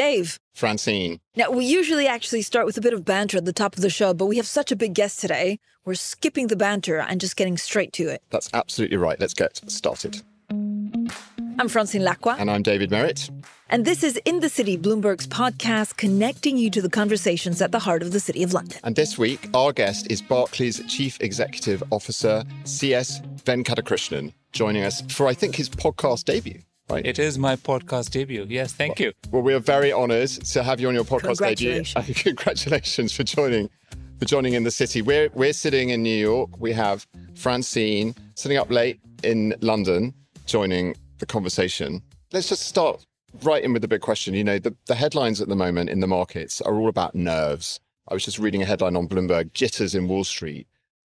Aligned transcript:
Dave. 0.00 0.40
Francine. 0.54 1.20
Now, 1.36 1.50
we 1.50 1.66
usually 1.66 2.06
actually 2.06 2.40
start 2.40 2.64
with 2.64 2.78
a 2.78 2.80
bit 2.80 2.94
of 2.94 3.04
banter 3.04 3.36
at 3.36 3.44
the 3.44 3.52
top 3.52 3.76
of 3.76 3.82
the 3.82 3.90
show, 3.90 4.14
but 4.14 4.24
we 4.24 4.38
have 4.38 4.46
such 4.46 4.72
a 4.72 4.76
big 4.76 4.94
guest 4.94 5.20
today. 5.20 5.58
We're 5.84 5.92
skipping 5.92 6.46
the 6.46 6.56
banter 6.56 6.98
and 6.98 7.20
just 7.20 7.36
getting 7.36 7.58
straight 7.58 7.92
to 7.94 8.08
it. 8.08 8.22
That's 8.30 8.48
absolutely 8.54 8.96
right. 8.96 9.20
Let's 9.20 9.34
get 9.34 9.60
started. 9.70 10.22
I'm 10.48 11.68
Francine 11.68 12.00
Lacqua. 12.00 12.36
And 12.38 12.50
I'm 12.50 12.62
David 12.62 12.90
Merritt. 12.90 13.28
And 13.68 13.84
this 13.84 14.02
is 14.02 14.16
In 14.24 14.40
the 14.40 14.48
City, 14.48 14.78
Bloomberg's 14.78 15.26
podcast, 15.26 15.98
connecting 15.98 16.56
you 16.56 16.70
to 16.70 16.80
the 16.80 16.88
conversations 16.88 17.60
at 17.60 17.70
the 17.70 17.78
heart 17.80 18.00
of 18.00 18.12
the 18.12 18.20
City 18.20 18.42
of 18.42 18.54
London. 18.54 18.78
And 18.82 18.96
this 18.96 19.18
week, 19.18 19.50
our 19.52 19.70
guest 19.70 20.10
is 20.10 20.22
Barclays 20.22 20.82
Chief 20.88 21.20
Executive 21.20 21.82
Officer, 21.90 22.42
CS 22.64 23.20
Venkatakrishnan, 23.44 24.32
joining 24.52 24.82
us 24.82 25.02
for, 25.12 25.26
I 25.26 25.34
think, 25.34 25.56
his 25.56 25.68
podcast 25.68 26.24
debut. 26.24 26.62
Right. 26.90 27.06
It 27.06 27.20
is 27.20 27.38
my 27.38 27.54
podcast 27.54 28.10
debut. 28.10 28.46
Yes, 28.48 28.72
thank 28.72 28.98
well, 28.98 29.06
you. 29.06 29.12
Well, 29.30 29.42
we 29.42 29.54
are 29.54 29.60
very 29.60 29.92
honoured 29.92 30.28
to 30.28 30.62
have 30.64 30.80
you 30.80 30.88
on 30.88 30.94
your 30.94 31.04
podcast 31.04 31.38
Congratulations. 31.38 31.94
debut. 31.94 32.14
Congratulations 32.34 33.12
for 33.12 33.22
joining 33.22 33.70
for 34.18 34.24
joining 34.24 34.54
in 34.54 34.64
the 34.64 34.72
city. 34.72 35.00
We're 35.00 35.30
we're 35.34 35.52
sitting 35.52 35.90
in 35.90 36.02
New 36.02 36.16
York. 36.16 36.50
We 36.58 36.72
have 36.72 37.06
Francine 37.34 38.16
sitting 38.34 38.58
up 38.58 38.70
late 38.70 38.98
in 39.22 39.54
London, 39.60 40.12
joining 40.46 40.96
the 41.18 41.26
conversation. 41.26 42.02
Let's 42.32 42.48
just 42.48 42.62
start 42.62 43.06
right 43.44 43.62
in 43.62 43.72
with 43.72 43.82
the 43.82 43.88
big 43.88 44.00
question. 44.00 44.34
You 44.34 44.42
know, 44.42 44.58
the, 44.58 44.74
the 44.86 44.96
headlines 44.96 45.40
at 45.40 45.48
the 45.48 45.56
moment 45.56 45.90
in 45.90 46.00
the 46.00 46.08
markets 46.08 46.60
are 46.60 46.74
all 46.74 46.88
about 46.88 47.14
nerves. 47.14 47.78
I 48.08 48.14
was 48.14 48.24
just 48.24 48.40
reading 48.40 48.62
a 48.62 48.66
headline 48.66 48.96
on 48.96 49.06
Bloomberg, 49.06 49.52
jitters 49.52 49.94
in 49.94 50.08
Wall 50.08 50.24
Street, 50.24 50.66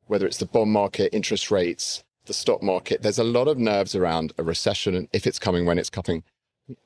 whether 0.08 0.26
it's 0.26 0.36
the 0.36 0.46
bond 0.46 0.72
market, 0.72 1.14
interest 1.14 1.50
rates, 1.50 2.04
the 2.30 2.34
stock 2.34 2.62
market. 2.62 3.02
There's 3.02 3.18
a 3.18 3.24
lot 3.24 3.48
of 3.48 3.58
nerves 3.58 3.96
around 3.96 4.32
a 4.38 4.44
recession 4.44 4.94
and 4.94 5.08
if 5.12 5.26
it's 5.26 5.40
coming, 5.40 5.66
when 5.66 5.80
it's 5.80 5.90
coming. 5.90 6.22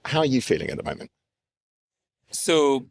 How 0.06 0.20
are 0.20 0.26
you 0.26 0.40
feeling 0.40 0.70
at 0.70 0.78
the 0.78 0.82
moment? 0.82 1.10
So, 2.30 2.86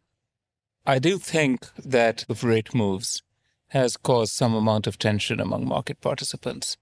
I 0.85 0.99
do 0.99 1.17
think 1.17 1.65
that 1.83 2.25
the 2.27 2.47
rate 2.47 2.75
moves 2.75 3.23
has 3.69 3.97
caused 3.97 4.33
some 4.33 4.53
amount 4.53 4.85
of 4.85 4.99
tension 4.99 5.39
among 5.39 5.67
market 5.67 5.99
participants. 5.99 6.77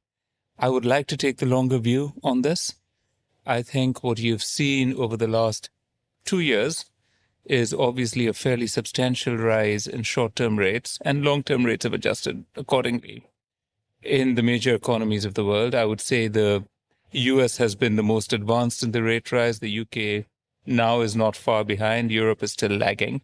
I 0.59 0.67
would 0.67 0.83
like 0.83 1.07
to 1.07 1.15
take 1.15 1.37
the 1.37 1.45
longer 1.45 1.77
view 1.77 2.15
on 2.21 2.41
this. 2.41 2.75
I 3.45 3.61
think 3.61 4.03
what 4.03 4.19
you've 4.19 4.43
seen 4.43 4.93
over 4.97 5.15
the 5.15 5.33
last 5.39 5.69
two 6.25 6.41
years 6.41 6.83
is 7.45 7.73
obviously 7.73 8.27
a 8.27 8.33
fairly 8.33 8.67
substantial 8.67 9.37
rise 9.37 9.87
in 9.87 10.03
short 10.03 10.35
term 10.35 10.59
rates, 10.59 10.99
and 11.05 11.23
long 11.23 11.43
term 11.43 11.65
rates 11.65 11.85
have 11.85 11.93
adjusted 11.93 12.43
accordingly 12.57 13.23
in 14.01 14.35
the 14.35 14.43
major 14.43 14.73
economies 14.73 15.25
of 15.25 15.33
the 15.33 15.45
world. 15.45 15.75
I 15.75 15.85
would 15.85 16.01
say 16.01 16.27
the 16.27 16.65
US 17.11 17.57
has 17.57 17.75
been 17.75 17.95
the 17.95 18.03
most 18.03 18.33
advanced 18.33 18.83
in 18.83 18.91
the 18.91 19.03
rate 19.03 19.31
rise. 19.31 19.59
The 19.59 19.79
UK 19.79 20.25
now 20.65 21.01
is 21.01 21.15
not 21.15 21.35
far 21.35 21.63
behind. 21.63 22.11
Europe 22.11 22.43
is 22.43 22.53
still 22.53 22.71
lagging. 22.71 23.21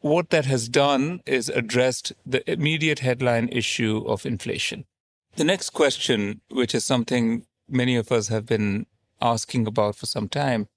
What 0.00 0.30
that 0.30 0.46
has 0.46 0.68
done 0.68 1.20
is 1.26 1.50
addressed 1.50 2.12
the 2.24 2.48
immediate 2.50 3.00
headline 3.00 3.48
issue 3.48 4.02
of 4.06 4.24
inflation. 4.24 4.86
The 5.36 5.44
next 5.44 5.70
question, 5.70 6.40
which 6.48 6.74
is 6.74 6.84
something 6.84 7.46
many 7.68 7.96
of 7.96 8.10
us 8.10 8.28
have 8.28 8.46
been 8.46 8.86
asking 9.20 9.66
about 9.66 9.96
for 9.96 10.06
some 10.06 10.28
time, 10.28 10.68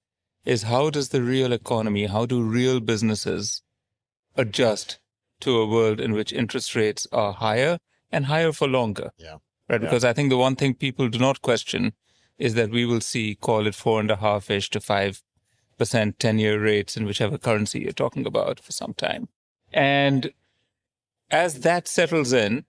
is 0.45 0.63
how 0.63 0.89
does 0.89 1.09
the 1.09 1.23
real 1.23 1.53
economy, 1.53 2.07
how 2.07 2.25
do 2.25 2.43
real 2.43 2.81
businesses 2.81 3.61
adjust 4.35 4.99
to 5.39 5.57
a 5.57 5.67
world 5.67 6.01
in 6.01 6.11
which 6.11 6.33
interest 6.33 6.75
rates 6.75 7.07
are 7.11 7.33
higher 7.33 7.77
and 8.13 8.27
higher 8.27 8.51
for 8.51 8.67
longer. 8.67 9.11
Yeah. 9.17 9.37
Right. 9.67 9.81
Yeah. 9.81 9.87
Because 9.87 10.05
I 10.05 10.13
think 10.13 10.29
the 10.29 10.37
one 10.37 10.55
thing 10.55 10.73
people 10.75 11.09
do 11.09 11.19
not 11.19 11.41
question 11.41 11.93
is 12.37 12.53
that 12.53 12.71
we 12.71 12.85
will 12.85 13.01
see, 13.01 13.35
call 13.35 13.67
it 13.67 13.75
four 13.75 13.99
and 13.99 14.11
a 14.11 14.15
half 14.15 14.49
ish 14.49 14.69
to 14.71 14.79
five 14.79 15.21
percent 15.77 16.19
10 16.19 16.39
year 16.39 16.61
rates 16.61 16.95
in 16.95 17.05
whichever 17.05 17.37
currency 17.37 17.81
you're 17.81 17.91
talking 17.91 18.25
about 18.25 18.59
for 18.59 18.71
some 18.71 18.93
time. 18.93 19.27
And 19.71 20.31
as 21.31 21.61
that 21.61 21.87
settles 21.87 22.31
in, 22.31 22.65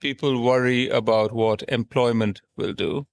people 0.00 0.42
worry 0.42 0.88
about 0.88 1.32
what 1.32 1.62
employment 1.68 2.42
will 2.56 2.74
do. 2.74 3.06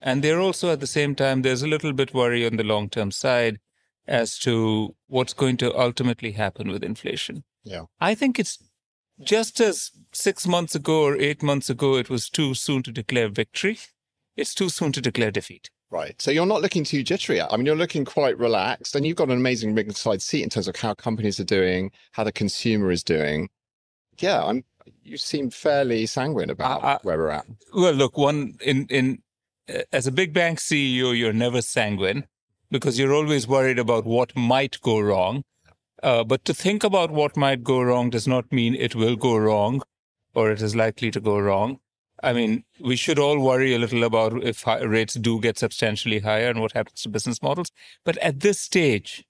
And 0.00 0.22
they're 0.22 0.40
also 0.40 0.72
at 0.72 0.80
the 0.80 0.86
same 0.86 1.14
time, 1.14 1.42
there's 1.42 1.62
a 1.62 1.68
little 1.68 1.92
bit 1.92 2.14
worry 2.14 2.46
on 2.46 2.56
the 2.56 2.64
long 2.64 2.88
term 2.88 3.10
side 3.10 3.58
as 4.06 4.38
to 4.38 4.94
what's 5.08 5.34
going 5.34 5.56
to 5.58 5.78
ultimately 5.78 6.32
happen 6.32 6.70
with 6.70 6.82
inflation. 6.82 7.44
Yeah. 7.64 7.84
I 8.00 8.14
think 8.14 8.38
it's 8.38 8.58
just 9.22 9.60
as 9.60 9.90
six 10.12 10.46
months 10.46 10.74
ago 10.74 11.02
or 11.02 11.16
eight 11.16 11.42
months 11.42 11.70
ago, 11.70 11.96
it 11.96 12.10
was 12.10 12.28
too 12.28 12.54
soon 12.54 12.82
to 12.84 12.92
declare 12.92 13.28
victory, 13.28 13.78
it's 14.36 14.54
too 14.54 14.68
soon 14.68 14.92
to 14.92 15.00
declare 15.00 15.30
defeat. 15.30 15.70
Right. 15.90 16.20
So 16.22 16.30
you're 16.30 16.46
not 16.46 16.62
looking 16.62 16.84
too 16.84 17.02
jittery. 17.02 17.40
I 17.40 17.56
mean, 17.56 17.66
you're 17.66 17.74
looking 17.74 18.04
quite 18.04 18.38
relaxed 18.38 18.94
and 18.94 19.04
you've 19.04 19.16
got 19.16 19.28
an 19.28 19.36
amazing 19.36 19.74
ringside 19.74 20.22
seat 20.22 20.44
in 20.44 20.48
terms 20.48 20.68
of 20.68 20.76
how 20.76 20.94
companies 20.94 21.40
are 21.40 21.44
doing, 21.44 21.90
how 22.12 22.22
the 22.22 22.30
consumer 22.32 22.90
is 22.92 23.02
doing. 23.02 23.48
Yeah, 24.18 24.42
I'm 24.44 24.64
you 25.02 25.16
seem 25.16 25.50
fairly 25.50 26.06
sanguine 26.06 26.50
about 26.50 26.84
I- 26.84 26.94
I- 26.94 26.98
where 27.02 27.18
we're 27.18 27.30
at. 27.30 27.46
Well, 27.74 27.92
look, 27.92 28.16
one 28.16 28.54
in 28.62 28.86
in 28.88 29.22
uh, 29.68 29.82
as 29.92 30.06
a 30.06 30.12
big 30.12 30.32
bank 30.32 30.58
CEO, 30.60 31.16
you're 31.16 31.32
never 31.32 31.60
sanguine 31.60 32.26
because 32.70 32.98
you're 32.98 33.12
always 33.14 33.48
worried 33.48 33.78
about 33.78 34.04
what 34.04 34.36
might 34.36 34.80
go 34.82 35.00
wrong. 35.00 35.42
Uh, 36.02 36.24
but 36.24 36.44
to 36.44 36.54
think 36.54 36.82
about 36.82 37.10
what 37.10 37.36
might 37.36 37.62
go 37.62 37.82
wrong 37.82 38.10
does 38.10 38.26
not 38.26 38.50
mean 38.52 38.74
it 38.74 38.94
will 38.94 39.16
go 39.16 39.36
wrong 39.36 39.82
or 40.34 40.50
it 40.50 40.62
is 40.62 40.74
likely 40.74 41.10
to 41.10 41.20
go 41.20 41.38
wrong. 41.38 41.78
I 42.22 42.32
mean, 42.32 42.64
we 42.80 42.96
should 42.96 43.18
all 43.18 43.40
worry 43.40 43.74
a 43.74 43.78
little 43.78 44.04
about 44.04 44.42
if 44.42 44.66
rates 44.66 45.14
do 45.14 45.40
get 45.40 45.58
substantially 45.58 46.20
higher 46.20 46.50
and 46.50 46.60
what 46.60 46.72
happens 46.72 47.02
to 47.02 47.08
business 47.08 47.42
models. 47.42 47.70
But 48.04 48.18
at 48.18 48.40
this 48.40 48.60
stage, 48.60 49.24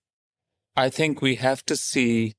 I 0.76 0.88
think 0.88 1.22
we 1.22 1.36
have 1.36 1.64
to 1.66 1.76
see 1.76 2.34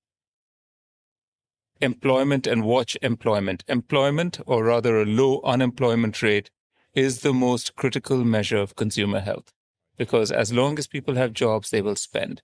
employment 1.80 2.48
and 2.48 2.64
watch 2.64 2.98
employment. 3.02 3.64
Employment, 3.68 4.40
or 4.46 4.66
rather 4.66 5.02
a 5.02 5.06
low 5.06 5.42
unemployment 5.44 6.22
rate, 6.22 6.50
is 6.94 7.22
the 7.22 7.34
most 7.34 7.76
critical 7.76 8.24
measure 8.24 8.58
of 8.58 8.76
consumer 8.76 9.22
health. 9.22 9.54
Because 9.98 10.32
as 10.32 10.52
long 10.52 10.78
as 10.78 10.88
people 10.88 11.16
have 11.16 11.34
jobs, 11.34 11.70
they 11.70 11.82
will 11.82 11.96
spend. 11.96 12.42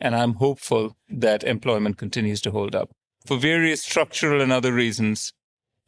And 0.00 0.14
I'm 0.14 0.34
hopeful 0.34 0.96
that 1.08 1.44
employment 1.44 1.98
continues 1.98 2.40
to 2.42 2.50
hold 2.50 2.74
up 2.74 2.90
for 3.26 3.36
various 3.36 3.82
structural 3.82 4.40
and 4.40 4.52
other 4.52 4.72
reasons 4.72 5.32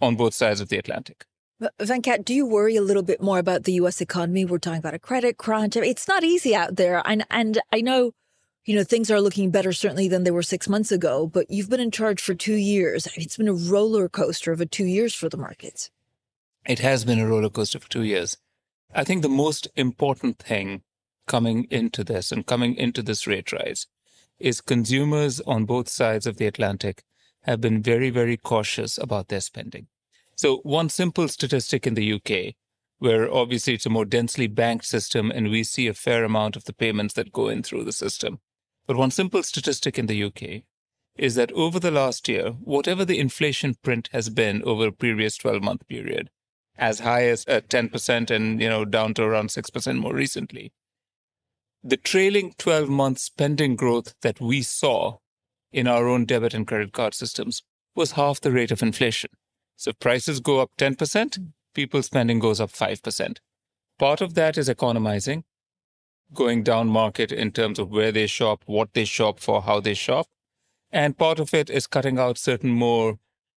on 0.01 0.17
both 0.17 0.35
sides 0.35 0.61
of 0.61 0.69
the 0.69 0.79
Atlantic. 0.79 1.25
Venkat, 1.81 2.25
do 2.25 2.35
you 2.35 2.47
worry 2.47 2.77
a 2.77 2.83
little 2.83 3.03
bit 3.03 3.23
more 3.23 3.39
about 3.39 3.65
the 3.65 3.73
U.S. 3.75 4.01
economy? 4.01 4.45
We're 4.45 4.59
talking 4.59 4.79
about 4.79 4.95
a 4.95 4.99
credit 4.99 5.39
crunch. 5.39 5.75
It's 5.77 6.07
not 6.07 6.23
easy 6.23 6.55
out 6.55 6.77
there, 6.77 7.03
and 7.07 7.25
and 7.31 7.59
I 7.73 7.81
know, 7.81 8.13
you 8.67 8.77
know, 8.77 8.85
things 8.85 9.11
are 9.11 9.23
looking 9.23 9.51
better 9.51 9.73
certainly 9.73 10.07
than 10.07 10.25
they 10.25 10.31
were 10.31 10.43
six 10.43 10.69
months 10.69 10.93
ago. 10.93 11.27
But 11.27 11.51
you've 11.51 11.71
been 11.71 11.81
in 11.81 11.91
charge 11.91 12.21
for 12.21 12.35
two 12.35 12.57
years. 12.57 13.09
It's 13.17 13.39
been 13.39 13.49
a 13.49 13.55
roller 13.55 14.09
coaster 14.09 14.53
of 14.53 14.61
a 14.61 14.67
two 14.67 14.85
years 14.85 15.15
for 15.15 15.31
the 15.31 15.39
markets. 15.39 15.91
It 16.67 16.81
has 16.81 17.07
been 17.07 17.19
a 17.19 17.27
roller 17.27 17.49
coaster 17.49 17.79
for 17.79 17.89
two 17.89 18.03
years. 18.03 18.37
I 18.95 19.05
think 19.05 19.23
the 19.23 19.29
most 19.29 19.67
important 19.77 20.39
thing 20.39 20.83
coming 21.27 21.67
into 21.71 22.05
this 22.05 22.31
and 22.31 22.47
coming 22.47 22.75
into 22.75 23.03
this 23.03 23.27
rate 23.27 23.51
rise 23.51 23.87
is 24.39 24.61
consumers 24.61 25.41
on 25.41 25.65
both 25.65 25.89
sides 25.89 26.27
of 26.27 26.37
the 26.37 26.47
Atlantic 26.47 27.03
have 27.43 27.61
been 27.61 27.83
very, 27.83 28.11
very 28.11 28.37
cautious 28.37 28.99
about 28.99 29.29
their 29.29 29.41
spending. 29.41 29.87
So, 30.35 30.59
one 30.59 30.89
simple 30.89 31.29
statistic 31.29 31.87
in 31.87 31.95
the 31.95 32.13
UK, 32.13 32.55
where 32.99 33.33
obviously 33.33 33.75
it's 33.75 33.87
a 33.87 33.91
more 33.91 34.05
densely 34.05 34.47
banked 34.47 34.85
system 34.85 35.31
and 35.31 35.51
we 35.51 35.65
see 35.65 35.87
a 35.87 35.95
fair 35.95 36.25
amount 36.25 36.57
of 36.57 36.65
the 36.65 36.73
payments 36.73 37.15
that 37.15 37.33
go 37.33 37.49
in 37.49 37.63
through 37.63 37.85
the 37.85 37.93
system. 37.93 38.41
But 38.87 38.97
one 38.97 39.11
simple 39.11 39.43
statistic 39.43 39.99
in 39.99 40.07
the 40.07 40.25
UK 40.25 40.65
is 41.17 41.35
that 41.37 41.53
over 41.53 41.81
the 41.81 41.91
last 41.91 42.29
year, 42.29 42.51
whatever 42.51 43.05
the 43.05 43.19
inflation 43.19 43.75
print 43.83 44.09
has 44.13 44.29
been 44.29 44.63
over 44.65 44.89
a 44.89 44.93
previous 44.93 45.37
12 45.37 45.63
month 45.63 45.87
period, 45.89 46.31
as 46.77 47.01
high 47.01 47.25
as 47.25 47.45
uh, 47.49 47.61
10% 47.69 48.31
and 48.31 48.61
you 48.61 48.69
know 48.69 48.85
down 48.85 49.15
to 49.15 49.23
around 49.23 49.49
6% 49.49 49.99
more 49.99 50.15
recently 50.15 50.73
the 51.87 51.97
trailing 51.97 52.55
12 52.59 52.89
month 52.89 53.19
spending 53.19 53.77
growth 53.77 54.15
that 54.23 54.41
we 54.41 54.63
saw 54.63 55.19
in 55.73 55.87
our 55.87 56.09
own 56.09 56.25
debit 56.25 56.55
and 56.55 56.67
credit 56.67 56.93
card 56.93 57.15
systems 57.15 57.63
was 57.95 58.13
half 58.13 58.41
the 58.41 58.53
rate 58.53 58.71
of 58.71 58.83
inflation 58.83 59.31
so 59.77 59.91
if 59.91 59.99
prices 59.99 60.41
go 60.41 60.61
up 60.61 60.71
10% 60.79 61.53
people's 61.75 62.07
spending 62.07 62.39
goes 62.39 62.61
up 62.61 62.71
5% 62.71 63.37
part 63.99 64.21
of 64.21 64.35
that 64.35 64.59
is 64.59 64.69
economizing 64.69 65.45
going 66.35 66.63
down 66.63 66.89
market 66.89 67.33
in 67.33 67.53
terms 67.53 67.79
of 67.79 67.91
where 67.91 68.13
they 68.13 68.27
shop, 68.27 68.63
what 68.67 68.93
they 68.95 69.05
shop 69.05 69.39
for, 69.39 69.63
how 69.63 69.81
they 69.81 69.95
shop. 69.95 70.27
And 70.91 71.17
part 71.17 71.39
of 71.39 71.55
it 71.55 71.71
is 71.71 71.87
cutting 71.87 72.19
out 72.19 72.39
certain 72.39 72.71
more 72.71 73.19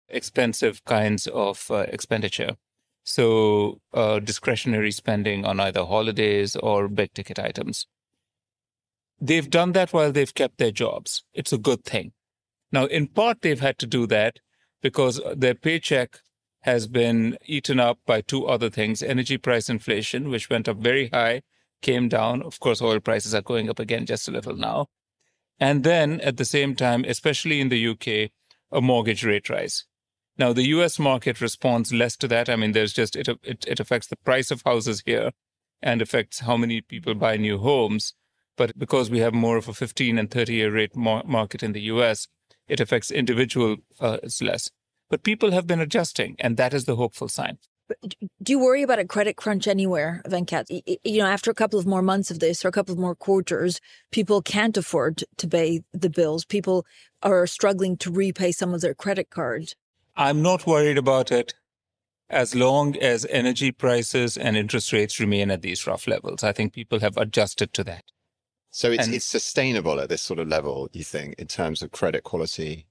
expensive 0.10 0.84
kinds 0.86 1.28
of 1.28 1.70
uh, 1.70 1.86
expenditure. 1.90 2.56
So, 3.04 3.80
uh, 3.94 4.20
discretionary 4.20 4.92
spending 4.92 5.46
on 5.46 5.60
either 5.60 5.86
holidays 5.86 6.56
or 6.58 6.88
big 6.90 7.14
ticket 7.14 7.40
items. 7.40 7.88
They've 9.20 9.50
done 9.50 9.72
that 9.72 9.94
while 9.94 10.12
they've 10.12 10.34
kept 10.34 10.58
their 10.58 10.72
jobs. 10.72 11.24
It's 11.34 11.54
a 11.54 11.58
good 11.58 11.84
thing. 11.84 12.12
Now, 12.72 12.86
in 12.86 13.08
part, 13.08 13.42
they've 13.42 13.60
had 13.60 13.80
to 13.80 13.88
do 13.88 14.06
that 14.08 14.40
because 14.82 15.20
their 15.36 15.56
paycheck 15.56 16.20
has 16.62 16.88
been 16.88 17.38
eaten 17.46 17.80
up 17.80 18.00
by 18.06 18.22
two 18.22 18.46
other 18.46 18.70
things 18.70 19.02
energy 19.02 19.38
price 19.38 19.70
inflation, 19.70 20.30
which 20.30 20.50
went 20.50 20.68
up 20.68 20.78
very 20.78 21.10
high, 21.10 21.42
came 21.82 22.10
down. 22.10 22.42
Of 22.42 22.60
course, 22.60 22.82
oil 22.82 23.00
prices 23.00 23.34
are 23.34 23.42
going 23.42 23.70
up 23.70 23.80
again 23.80 24.06
just 24.06 24.28
a 24.28 24.32
little 24.32 24.56
now. 24.56 24.88
And 25.60 25.84
then 25.84 26.20
at 26.22 26.38
the 26.38 26.46
same 26.46 26.76
time, 26.76 27.04
especially 27.08 27.60
in 27.60 27.70
the 27.70 27.88
UK, 27.88 28.32
a 28.72 28.82
mortgage 28.82 29.24
rate 29.24 29.50
rise. 29.50 29.86
Now, 30.38 30.54
the 30.54 30.68
US 30.68 31.00
market 31.00 31.42
responds 31.42 31.92
less 31.92 32.16
to 32.18 32.28
that. 32.28 32.50
I 32.50 32.56
mean, 32.56 32.74
there's 32.74 32.94
just, 32.94 33.16
it, 33.16 33.28
it, 33.44 33.66
it 33.68 33.80
affects 33.80 34.08
the 34.08 34.18
price 34.18 34.52
of 34.52 34.62
houses 34.64 35.02
here 35.06 35.32
and 35.82 36.02
affects 36.02 36.42
how 36.42 36.58
many 36.58 36.82
people 36.82 37.16
buy 37.16 37.38
new 37.38 37.58
homes. 37.58 38.14
But 38.58 38.78
because 38.78 39.10
we 39.10 39.20
have 39.20 39.34
more 39.34 39.56
of 39.56 39.70
a 39.70 39.74
15 39.74 40.18
and 40.18 40.30
30 40.30 40.54
year 40.54 40.72
rate 40.72 40.96
mar- 40.96 41.24
market 41.26 41.64
in 41.64 41.74
the 41.74 41.82
US, 41.82 42.28
it 42.68 42.80
affects 42.80 43.12
individuals 43.12 43.80
uh, 44.00 44.18
less. 44.42 44.70
But 45.10 45.24
people 45.24 45.52
have 45.52 45.68
been 45.68 45.80
adjusting, 45.80 46.36
and 46.40 46.58
that 46.58 46.74
is 46.74 46.86
the 46.86 46.98
hopeful 46.98 47.30
sign. 47.30 47.60
Do 48.44 48.52
you 48.52 48.60
worry 48.60 48.84
about 48.84 49.00
a 49.00 49.06
credit 49.06 49.38
crunch 49.38 49.66
anywhere, 49.66 50.22
Venkat? 50.28 50.66
You 51.06 51.20
know, 51.20 51.28
after 51.28 51.50
a 51.50 51.54
couple 51.54 51.80
of 51.80 51.86
more 51.86 52.02
months 52.02 52.30
of 52.30 52.40
this 52.40 52.66
or 52.66 52.68
a 52.68 52.72
couple 52.72 52.92
of 52.92 53.00
more 53.00 53.16
quarters, 53.16 53.80
people 54.12 54.42
can't 54.42 54.76
afford 54.76 55.24
to 55.38 55.48
pay 55.48 55.84
the 55.94 56.10
bills. 56.10 56.44
People 56.44 56.86
are 57.24 57.48
struggling 57.48 57.96
to 57.98 58.12
repay 58.12 58.52
some 58.52 58.74
of 58.74 58.82
their 58.82 58.94
credit 58.94 59.30
cards. 59.30 59.76
I'm 60.18 60.42
not 60.42 60.68
worried 60.68 60.98
about 60.98 61.32
it 61.32 61.54
as 62.30 62.54
long 62.54 62.98
as 62.98 63.26
energy 63.30 63.72
prices 63.72 64.36
and 64.36 64.58
interest 64.58 64.92
rates 64.92 65.20
remain 65.20 65.50
at 65.50 65.62
these 65.62 65.88
rough 65.88 66.08
levels. 66.08 66.44
I 66.44 66.52
think 66.52 66.74
people 66.74 67.00
have 67.00 67.16
adjusted 67.16 67.74
to 67.74 67.86
that. 67.86 68.04
So 68.78 68.92
it's, 68.92 69.08
and, 69.08 69.16
it's 69.16 69.26
sustainable 69.26 70.00
at 70.00 70.08
this 70.08 70.22
sort 70.22 70.38
of 70.38 70.48
level, 70.48 70.88
you 70.94 71.04
think, 71.04 71.34
in 71.40 71.48
terms 71.48 71.82
of 71.82 71.92
credit 71.92 72.24
quality? 72.24 72.86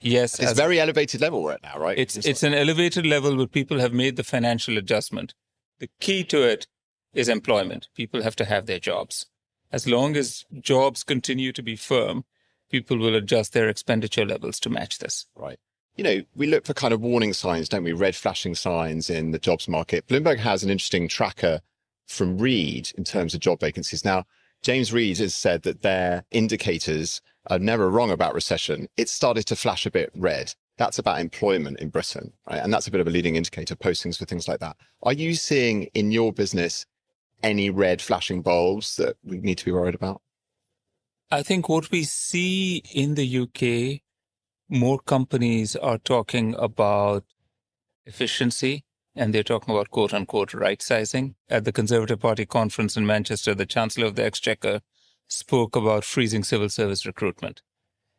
Yes. 0.00 0.40
It's 0.40 0.50
a 0.50 0.54
very 0.54 0.80
elevated 0.80 1.20
level 1.20 1.46
right 1.46 1.62
now, 1.62 1.78
right? 1.78 1.96
It's, 1.96 2.16
it's 2.16 2.42
an 2.42 2.54
elevated 2.54 3.06
level 3.06 3.36
where 3.36 3.46
people 3.46 3.78
have 3.78 3.92
made 3.92 4.16
the 4.16 4.24
financial 4.24 4.76
adjustment. 4.76 5.34
The 5.78 5.90
key 6.00 6.24
to 6.24 6.42
it 6.42 6.66
is 7.14 7.28
employment. 7.28 7.86
People 7.94 8.24
have 8.24 8.34
to 8.34 8.46
have 8.46 8.66
their 8.66 8.80
jobs. 8.80 9.26
As 9.70 9.86
long 9.86 10.16
as 10.16 10.44
jobs 10.60 11.04
continue 11.04 11.52
to 11.52 11.62
be 11.62 11.76
firm, 11.76 12.24
people 12.68 12.98
will 12.98 13.14
adjust 13.14 13.52
their 13.52 13.68
expenditure 13.68 14.26
levels 14.26 14.58
to 14.58 14.70
match 14.70 14.98
this. 14.98 15.26
Right 15.36 15.60
you 15.94 16.04
know, 16.04 16.22
we 16.36 16.46
look 16.46 16.64
for 16.64 16.74
kind 16.74 16.94
of 16.94 17.00
warning 17.00 17.32
signs, 17.32 17.68
don't 17.68 17.82
we? 17.82 17.92
Red 17.92 18.14
flashing 18.14 18.54
signs 18.54 19.10
in 19.10 19.32
the 19.32 19.38
jobs 19.38 19.66
market. 19.66 20.06
Bloomberg 20.06 20.38
has 20.38 20.62
an 20.62 20.70
interesting 20.70 21.08
tracker 21.08 21.60
from 22.06 22.38
Reed 22.38 22.92
in 22.96 23.02
terms 23.02 23.34
of 23.34 23.40
job 23.40 23.58
vacancies. 23.58 24.04
Now, 24.04 24.24
James 24.68 24.92
Reed 24.92 25.16
has 25.16 25.34
said 25.34 25.62
that 25.62 25.80
their 25.80 26.24
indicators 26.30 27.22
are 27.46 27.58
never 27.58 27.88
wrong 27.88 28.10
about 28.10 28.34
recession. 28.34 28.86
It 28.98 29.08
started 29.08 29.46
to 29.46 29.56
flash 29.56 29.86
a 29.86 29.90
bit 29.90 30.10
red. 30.14 30.54
That's 30.76 30.98
about 30.98 31.20
employment 31.20 31.80
in 31.80 31.88
Britain, 31.88 32.34
right? 32.46 32.60
And 32.62 32.70
that's 32.70 32.86
a 32.86 32.90
bit 32.90 33.00
of 33.00 33.06
a 33.06 33.10
leading 33.10 33.36
indicator, 33.36 33.74
postings 33.74 34.18
for 34.18 34.26
things 34.26 34.46
like 34.46 34.60
that. 34.60 34.76
Are 35.02 35.14
you 35.14 35.36
seeing 35.36 35.84
in 35.94 36.12
your 36.12 36.34
business 36.34 36.84
any 37.42 37.70
red 37.70 38.02
flashing 38.02 38.42
bulbs 38.42 38.96
that 38.96 39.16
we 39.24 39.38
need 39.38 39.56
to 39.56 39.64
be 39.64 39.72
worried 39.72 39.94
about? 39.94 40.20
I 41.30 41.42
think 41.42 41.70
what 41.70 41.90
we 41.90 42.04
see 42.04 42.82
in 42.92 43.14
the 43.14 43.38
UK 43.38 44.02
more 44.68 44.98
companies 44.98 45.76
are 45.76 45.96
talking 45.96 46.54
about 46.58 47.24
efficiency 48.04 48.84
and 49.18 49.34
they're 49.34 49.42
talking 49.42 49.74
about 49.74 49.90
quote 49.90 50.14
unquote 50.14 50.54
right 50.54 50.80
sizing. 50.80 51.34
At 51.48 51.64
the 51.64 51.72
Conservative 51.72 52.20
Party 52.20 52.46
conference 52.46 52.96
in 52.96 53.06
Manchester, 53.06 53.54
the 53.54 53.66
Chancellor 53.66 54.06
of 54.06 54.14
the 54.14 54.24
Exchequer 54.24 54.80
spoke 55.26 55.76
about 55.76 56.04
freezing 56.04 56.44
civil 56.44 56.68
service 56.68 57.04
recruitment. 57.04 57.62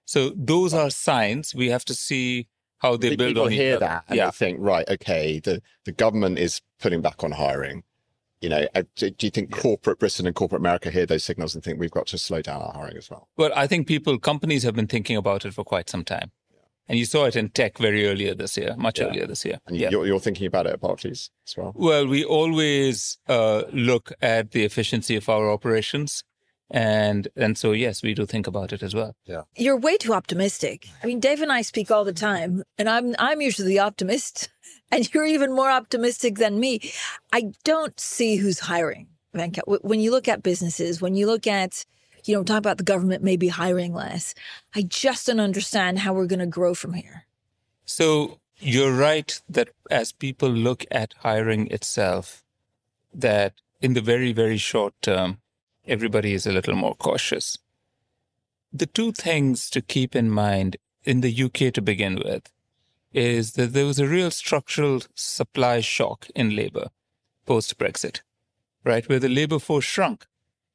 So 0.05 0.31
those 0.35 0.73
are 0.73 0.89
signs. 0.89 1.55
We 1.55 1.69
have 1.69 1.85
to 1.85 1.93
see 1.93 2.47
how 2.79 2.97
they 2.97 3.15
build 3.15 3.29
People 3.29 3.43
on 3.43 3.51
hear 3.51 3.77
that 3.79 4.05
and 4.07 4.17
yeah. 4.17 4.25
they 4.25 4.31
think, 4.31 4.57
right, 4.59 4.87
okay, 4.89 5.39
the, 5.39 5.61
the 5.85 5.91
government 5.91 6.39
is 6.39 6.61
putting 6.79 7.01
back 7.01 7.23
on 7.23 7.31
hiring. 7.31 7.83
You 8.41 8.49
know, 8.49 8.67
uh, 8.73 8.83
do, 8.95 9.09
do 9.09 9.27
you 9.27 9.31
think 9.31 9.53
yeah. 9.53 9.61
corporate 9.61 9.99
Britain 9.99 10.25
and 10.25 10.35
corporate 10.35 10.61
America 10.61 10.89
hear 10.89 11.05
those 11.05 11.25
signals 11.25 11.55
and 11.55 11.63
think 11.63 11.79
we've 11.79 11.91
got 11.91 12.07
to 12.07 12.17
slow 12.17 12.41
down 12.41 12.61
our 12.61 12.73
hiring 12.73 12.97
as 12.97 13.09
well? 13.09 13.27
Well, 13.35 13.51
I 13.55 13.67
think 13.67 13.85
people, 13.85 14.17
companies 14.17 14.63
have 14.63 14.75
been 14.75 14.87
thinking 14.87 15.17
about 15.17 15.45
it 15.45 15.53
for 15.53 15.65
quite 15.65 15.89
some 15.89 16.05
time. 16.05 16.31
And 16.89 16.97
you 16.97 17.05
saw 17.05 17.25
it 17.25 17.35
in 17.35 17.49
tech 17.49 17.77
very 17.77 18.07
earlier 18.07 18.33
this 18.33 18.57
year, 18.57 18.75
much 18.75 18.99
yeah. 18.99 19.05
earlier 19.05 19.27
this 19.27 19.45
year. 19.45 19.59
And 19.67 19.77
yeah. 19.77 19.91
you're, 19.91 20.07
you're, 20.07 20.19
thinking 20.19 20.47
about 20.47 20.65
it 20.65 20.73
at 20.73 20.81
Barclays 20.81 21.29
as 21.47 21.55
well? 21.55 21.71
Well, 21.75 22.07
we 22.07 22.25
always 22.25 23.19
uh, 23.27 23.63
look 23.71 24.11
at 24.21 24.51
the 24.51 24.65
efficiency 24.65 25.15
of 25.15 25.29
our 25.29 25.51
operations. 25.51 26.23
And 26.71 27.27
and 27.35 27.57
so 27.57 27.71
yes, 27.71 28.03
we 28.03 28.13
do 28.13 28.25
think 28.25 28.45
about 28.45 28.73
it 28.73 28.83
as 28.83 28.93
well. 28.93 29.15
Yeah. 29.25 29.41
You're 29.55 29.77
way 29.77 29.97
too 29.97 30.13
optimistic. 30.13 30.87
I 31.03 31.07
mean, 31.07 31.19
Dave 31.19 31.41
and 31.41 31.51
I 31.51 31.63
speak 31.63 31.89
all 31.89 32.05
the 32.05 32.13
time, 32.13 32.63
and 32.77 32.87
I'm 32.87 33.15
I'm 33.17 33.41
usually 33.41 33.69
the 33.69 33.79
optimist, 33.79 34.49
and 34.91 35.11
you're 35.11 35.25
even 35.25 35.55
more 35.55 35.71
optimistic 35.71 36.37
than 36.37 36.59
me. 36.59 36.91
I 37.33 37.53
don't 37.63 37.99
see 37.99 38.35
who's 38.35 38.59
hiring, 38.59 39.07
Venkat. 39.33 39.81
When 39.83 39.99
you 39.99 40.11
look 40.11 40.27
at 40.27 40.43
businesses, 40.43 41.01
when 41.01 41.15
you 41.15 41.25
look 41.25 41.47
at 41.47 41.85
you 42.29 42.35
know, 42.35 42.43
talk 42.43 42.59
about 42.59 42.77
the 42.77 42.83
government 42.83 43.23
maybe 43.23 43.47
hiring 43.47 43.91
less. 43.91 44.35
I 44.75 44.83
just 44.83 45.25
don't 45.25 45.39
understand 45.39 45.99
how 45.99 46.13
we're 46.13 46.27
going 46.27 46.39
to 46.39 46.45
grow 46.45 46.75
from 46.75 46.93
here. 46.93 47.25
So 47.85 48.39
you're 48.59 48.95
right 48.95 49.41
that 49.49 49.69
as 49.89 50.11
people 50.11 50.49
look 50.49 50.85
at 50.91 51.15
hiring 51.21 51.67
itself, 51.71 52.43
that 53.11 53.53
in 53.81 53.95
the 53.95 54.01
very, 54.01 54.31
very 54.31 54.57
short 54.57 54.93
term, 55.01 55.39
everybody 55.87 56.33
is 56.33 56.45
a 56.45 56.51
little 56.51 56.75
more 56.75 56.93
cautious. 56.93 57.57
The 58.71 58.85
two 58.85 59.11
things 59.11 59.67
to 59.71 59.81
keep 59.81 60.15
in 60.15 60.29
mind 60.29 60.77
in 61.03 61.21
the 61.21 61.43
UK 61.43 61.73
to 61.73 61.81
begin 61.81 62.21
with 62.23 62.51
is 63.11 63.53
that 63.53 63.73
there 63.73 63.87
was 63.87 63.97
a 63.97 64.05
real 64.05 64.29
structural 64.29 65.01
supply 65.15 65.79
shock 65.79 66.27
in 66.35 66.55
labor 66.55 66.89
post 67.47 67.75
Brexit, 67.79 68.21
right? 68.83 69.09
Where 69.09 69.17
the 69.17 69.29
labor 69.29 69.57
force 69.57 69.85
shrunk. 69.85 70.27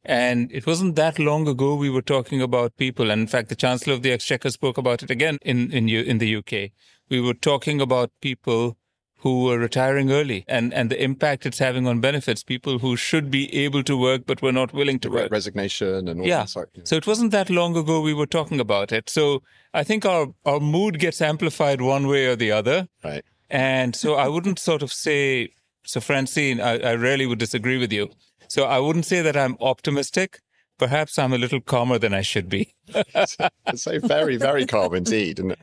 And 0.04 0.52
it 0.52 0.66
wasn't 0.66 0.96
that 0.96 1.18
long 1.18 1.48
ago 1.48 1.74
we 1.74 1.90
were 1.90 2.02
talking 2.02 2.42
about 2.42 2.76
people. 2.76 3.10
And 3.10 3.22
in 3.22 3.26
fact, 3.26 3.48
the 3.48 3.56
Chancellor 3.56 3.94
of 3.94 4.02
the 4.02 4.12
Exchequer 4.12 4.50
spoke 4.50 4.76
about 4.76 5.02
it 5.02 5.10
again 5.10 5.38
in, 5.42 5.72
in, 5.72 5.88
in 5.88 6.18
the 6.18 6.36
UK. 6.36 6.70
We 7.08 7.20
were 7.20 7.34
talking 7.34 7.80
about 7.80 8.10
people 8.20 8.76
who 9.24 9.44
were 9.44 9.58
retiring 9.58 10.12
early 10.12 10.44
and, 10.46 10.74
and 10.74 10.90
the 10.90 11.02
impact 11.02 11.46
it's 11.46 11.58
having 11.58 11.86
on 11.86 11.98
benefits, 11.98 12.42
people 12.42 12.78
who 12.78 12.94
should 12.94 13.30
be 13.30 13.52
able 13.54 13.82
to 13.82 13.96
work 13.98 14.26
but 14.26 14.42
were 14.42 14.52
not 14.52 14.74
willing 14.74 14.98
to 14.98 15.08
work. 15.08 15.32
Resignation 15.32 16.08
and 16.08 16.20
all 16.20 16.26
yeah. 16.26 16.44
that. 16.44 16.68
Yeah. 16.74 16.82
So 16.84 16.96
it 16.96 17.06
wasn't 17.06 17.30
that 17.30 17.48
long 17.48 17.74
ago 17.74 18.02
we 18.02 18.12
were 18.12 18.26
talking 18.26 18.60
about 18.60 18.92
it. 18.92 19.08
So 19.08 19.42
I 19.72 19.82
think 19.82 20.04
our, 20.04 20.26
our 20.44 20.60
mood 20.60 20.98
gets 20.98 21.22
amplified 21.22 21.80
one 21.80 22.06
way 22.06 22.26
or 22.26 22.36
the 22.36 22.52
other. 22.52 22.86
Right. 23.02 23.24
And 23.48 23.96
so 23.96 24.14
I 24.16 24.28
wouldn't 24.28 24.58
sort 24.58 24.82
of 24.82 24.92
say, 24.92 25.54
so 25.84 26.00
Francine, 26.00 26.60
I, 26.60 26.78
I 26.80 26.92
really 26.92 27.24
would 27.24 27.38
disagree 27.38 27.78
with 27.78 27.94
you. 27.94 28.10
So 28.54 28.66
I 28.66 28.78
wouldn't 28.78 29.04
say 29.04 29.20
that 29.20 29.36
I'm 29.36 29.56
optimistic. 29.60 30.40
Perhaps 30.78 31.18
I'm 31.18 31.32
a 31.32 31.38
little 31.38 31.60
calmer 31.60 31.98
than 31.98 32.14
I 32.14 32.22
should 32.22 32.48
be. 32.48 32.72
so 33.74 33.98
very, 33.98 34.36
very 34.36 34.64
calm 34.64 34.94
indeed. 34.94 35.40
And 35.40 35.56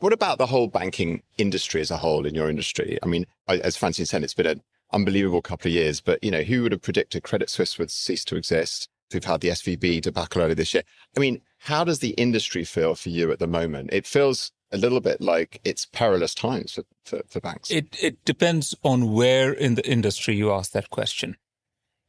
what 0.00 0.12
about 0.12 0.36
the 0.36 0.44
whole 0.44 0.66
banking 0.66 1.22
industry 1.38 1.80
as 1.80 1.90
a 1.90 1.96
whole 1.96 2.26
in 2.26 2.34
your 2.34 2.50
industry? 2.50 2.98
I 3.02 3.06
mean, 3.06 3.24
as 3.48 3.78
Francine 3.78 4.04
said, 4.04 4.22
it's 4.22 4.34
been 4.34 4.44
an 4.44 4.62
unbelievable 4.92 5.40
couple 5.40 5.70
of 5.70 5.72
years, 5.72 6.02
but 6.02 6.22
you 6.22 6.30
know, 6.30 6.42
who 6.42 6.62
would 6.62 6.72
have 6.72 6.82
predicted 6.82 7.22
Credit 7.22 7.48
Suisse 7.48 7.78
would 7.78 7.90
cease 7.90 8.26
to 8.26 8.36
exist? 8.36 8.90
We've 9.10 9.24
had 9.24 9.40
the 9.40 9.48
SVB 9.48 10.02
debacle 10.02 10.42
earlier 10.42 10.54
this 10.54 10.74
year. 10.74 10.82
I 11.16 11.20
mean, 11.20 11.40
how 11.60 11.82
does 11.82 12.00
the 12.00 12.10
industry 12.10 12.64
feel 12.64 12.94
for 12.94 13.08
you 13.08 13.32
at 13.32 13.38
the 13.38 13.46
moment? 13.46 13.88
It 13.90 14.06
feels 14.06 14.52
a 14.70 14.76
little 14.76 15.00
bit 15.00 15.22
like 15.22 15.62
it's 15.64 15.86
perilous 15.86 16.34
times 16.34 16.72
for, 16.72 16.82
for, 17.06 17.22
for 17.26 17.40
banks. 17.40 17.70
It, 17.70 17.96
it 18.02 18.22
depends 18.26 18.74
on 18.82 19.14
where 19.14 19.50
in 19.50 19.76
the 19.76 19.88
industry 19.90 20.36
you 20.36 20.52
ask 20.52 20.72
that 20.72 20.90
question. 20.90 21.38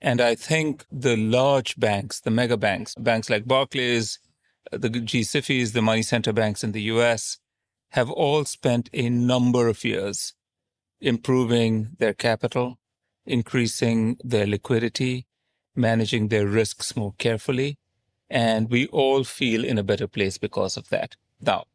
And 0.01 0.21
I 0.21 0.35
think 0.35 0.85
the 0.91 1.15
large 1.15 1.79
banks, 1.79 2.19
the 2.19 2.31
mega 2.31 2.57
banks, 2.57 2.93
banks 2.95 3.29
like 3.29 3.45
Barclays, 3.45 4.19
uh, 4.71 4.77
the 4.77 4.89
G-SIFIs, 4.89 5.73
the 5.73 5.81
money 5.81 6.01
center 6.01 6.33
banks 6.33 6.63
in 6.63 6.71
the 6.71 6.81
US, 6.83 7.39
have 7.89 8.09
all 8.11 8.45
spent 8.45 8.89
a 8.93 9.09
number 9.09 9.67
of 9.67 9.83
years 9.83 10.33
improving 10.99 11.89
their 11.99 12.13
capital, 12.13 12.77
increasing 13.25 14.17
their 14.23 14.45
liquidity, 14.45 15.27
managing 15.75 16.27
their 16.27 16.47
risks 16.47 16.95
more 16.95 17.13
carefully. 17.17 17.77
And 18.29 18.69
we 18.69 18.87
all 18.87 19.23
feel 19.23 19.63
in 19.63 19.77
a 19.77 19.83
better 19.83 20.07
place 20.07 20.37
because 20.37 20.77
of 20.77 20.89
that. 20.89 21.15
Now, 21.39 21.65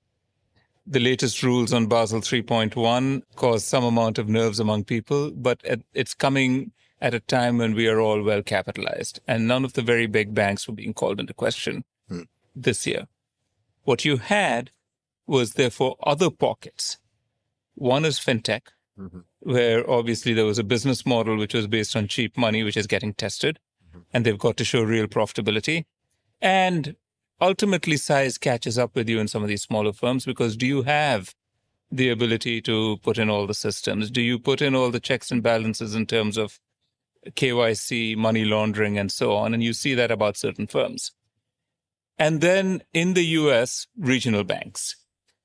the 0.87 1.00
latest 1.00 1.43
rules 1.43 1.73
on 1.73 1.87
Basel 1.87 2.21
3.1 2.21 3.23
cause 3.37 3.65
some 3.65 3.85
amount 3.85 4.19
of 4.19 4.29
nerves 4.29 4.59
among 4.59 4.85
people, 4.85 5.31
but 5.31 5.62
it's 5.95 6.15
coming 6.15 6.73
at 7.00 7.14
a 7.14 7.21
time 7.21 7.59
when 7.59 7.75
we 7.75 7.88
are 7.88 8.00
all 8.00 8.23
well 8.23 8.42
capitalized 8.42 9.21
and 9.26 9.49
none 9.49 9.64
of 9.64 9.73
the 9.73 9.83
very 9.83 10.07
big 10.07 10.35
banks 10.35 10.66
were 10.69 10.75
being 10.75 10.92
called 10.95 11.19
into 11.21 11.33
question 11.35 11.85
Hmm. 12.09 12.23
this 12.54 12.87
year. 12.87 13.07
What 13.85 14.04
you 14.04 14.19
had 14.19 14.71
was 15.26 15.52
therefore 15.54 15.97
other 16.02 16.30
pockets. 16.30 16.99
One 17.75 18.04
is 18.04 18.19
fintech, 18.19 18.62
Mhm. 18.99 19.25
where 19.38 19.88
obviously 19.88 20.35
there 20.35 20.45
was 20.45 20.59
a 20.59 20.64
business 20.64 21.07
model 21.07 21.37
which 21.38 21.54
was 21.54 21.66
based 21.66 21.97
on 21.97 22.09
cheap 22.09 22.37
money, 22.37 22.62
which 22.62 22.76
is 22.76 22.87
getting 22.87 23.14
tested, 23.14 23.59
and 24.12 24.25
they've 24.26 24.38
got 24.38 24.57
to 24.59 24.64
show 24.64 24.83
real 24.83 25.07
profitability. 25.07 25.85
And 26.40 26.97
ultimately, 27.40 27.97
size 27.97 28.37
catches 28.38 28.76
up 28.76 28.95
with 28.95 29.09
you 29.09 29.19
in 29.19 29.28
some 29.28 29.42
of 29.42 29.49
these 29.49 29.62
smaller 29.62 29.92
firms 29.92 30.25
because 30.26 30.57
do 30.57 30.66
you 30.66 30.83
have 30.83 31.35
the 31.90 32.09
ability 32.09 32.61
to 32.62 32.99
put 33.02 33.19
in 33.19 33.30
all 33.30 33.47
the 33.47 33.54
systems? 33.54 34.11
Do 34.11 34.21
you 34.21 34.38
put 34.38 34.61
in 34.61 34.75
all 34.75 34.90
the 34.90 35.00
checks 35.00 35.30
and 35.30 35.42
balances 35.42 35.95
in 35.95 36.07
terms 36.07 36.37
of 36.37 36.61
KYC, 37.27 38.17
money 38.17 38.45
laundering, 38.45 38.99
and 38.99 39.11
so 39.12 39.35
on? 39.37 39.55
And 39.55 39.62
you 39.62 39.73
see 39.73 39.95
that 39.95 40.11
about 40.11 40.37
certain 40.37 40.67
firms. 40.67 41.12
And 42.19 42.41
then 42.41 42.83
in 42.93 43.15
the 43.15 43.25
US, 43.25 43.87
regional 43.99 44.45
banks, 44.45 44.97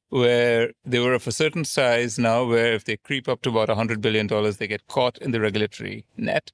where 0.10 0.72
they 0.84 1.00
were 1.00 1.14
of 1.14 1.28
a 1.28 1.32
certain 1.32 1.66
size 1.66 2.20
now, 2.20 2.46
where 2.46 2.74
if 2.74 2.86
they 2.86 2.98
creep 2.98 3.28
up 3.28 3.42
to 3.42 3.50
about 3.50 3.70
$100 3.70 4.02
billion, 4.02 4.28
they 4.28 4.68
get 4.68 4.88
caught 4.88 5.18
in 5.20 5.32
the 5.32 5.40
regulatory 5.40 6.06
net. 6.18 6.52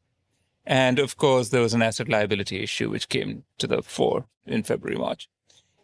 And 0.65 0.99
of 0.99 1.17
course, 1.17 1.49
there 1.49 1.61
was 1.61 1.73
an 1.73 1.81
asset 1.81 2.07
liability 2.07 2.63
issue 2.63 2.89
which 2.89 3.09
came 3.09 3.43
to 3.57 3.67
the 3.67 3.81
fore 3.81 4.25
in 4.45 4.63
February, 4.63 4.97
March. 4.97 5.27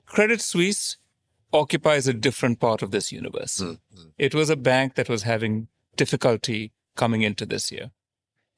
Credit 0.06 0.40
Suisse 0.40 0.98
occupies 1.52 2.08
a 2.08 2.14
different 2.14 2.60
part 2.60 2.82
of 2.82 2.92
this 2.92 3.12
universe. 3.12 3.58
Mm-hmm. 3.58 4.10
It 4.18 4.36
was 4.36 4.50
a 4.50 4.56
bank 4.56 4.96
that 4.96 5.10
was 5.10 5.24
having 5.24 5.68
difficulty 5.96 6.72
coming 6.96 7.22
into 7.22 7.46
this 7.46 7.72
year. 7.72 7.92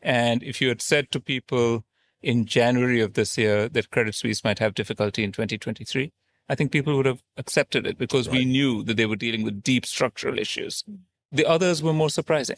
And 0.01 0.44
if 0.44 0.62
you 0.62 0.70
had 0.70 0.82
said 0.82 1.12
to 1.12 1.20
people 1.20 1.86
in 2.22 2.46
January 2.46 3.01
of 3.01 3.13
this 3.13 3.38
year 3.38 3.70
that 3.70 3.91
Credit 3.91 4.15
Suisse 4.15 4.44
might 4.44 4.60
have 4.60 4.74
difficulty 4.74 5.24
in 5.24 5.32
2023, 5.32 6.12
I 6.50 6.56
think 6.56 6.72
people 6.72 6.96
would 6.98 7.06
have 7.06 7.22
accepted 7.38 7.86
it 7.86 7.98
because 7.98 8.27
we 8.27 8.44
knew 8.44 8.84
that 8.84 8.98
they 8.98 9.06
were 9.06 9.15
dealing 9.15 9.44
with 9.44 9.62
deep 9.62 9.86
structural 9.86 10.39
issues. 10.39 10.84
Mm. 10.89 11.00
The 11.32 11.46
others 11.46 11.84
were 11.84 11.94
more 11.94 12.10
surprising. 12.10 12.58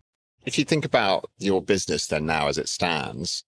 If 0.45 0.57
you 0.57 0.65
think 0.65 0.85
about 0.85 1.29
your 1.37 1.61
business 1.61 2.07
then 2.07 2.25
now 2.25 2.47
as 2.47 2.57
it 2.57 2.69
stands, 2.69 3.43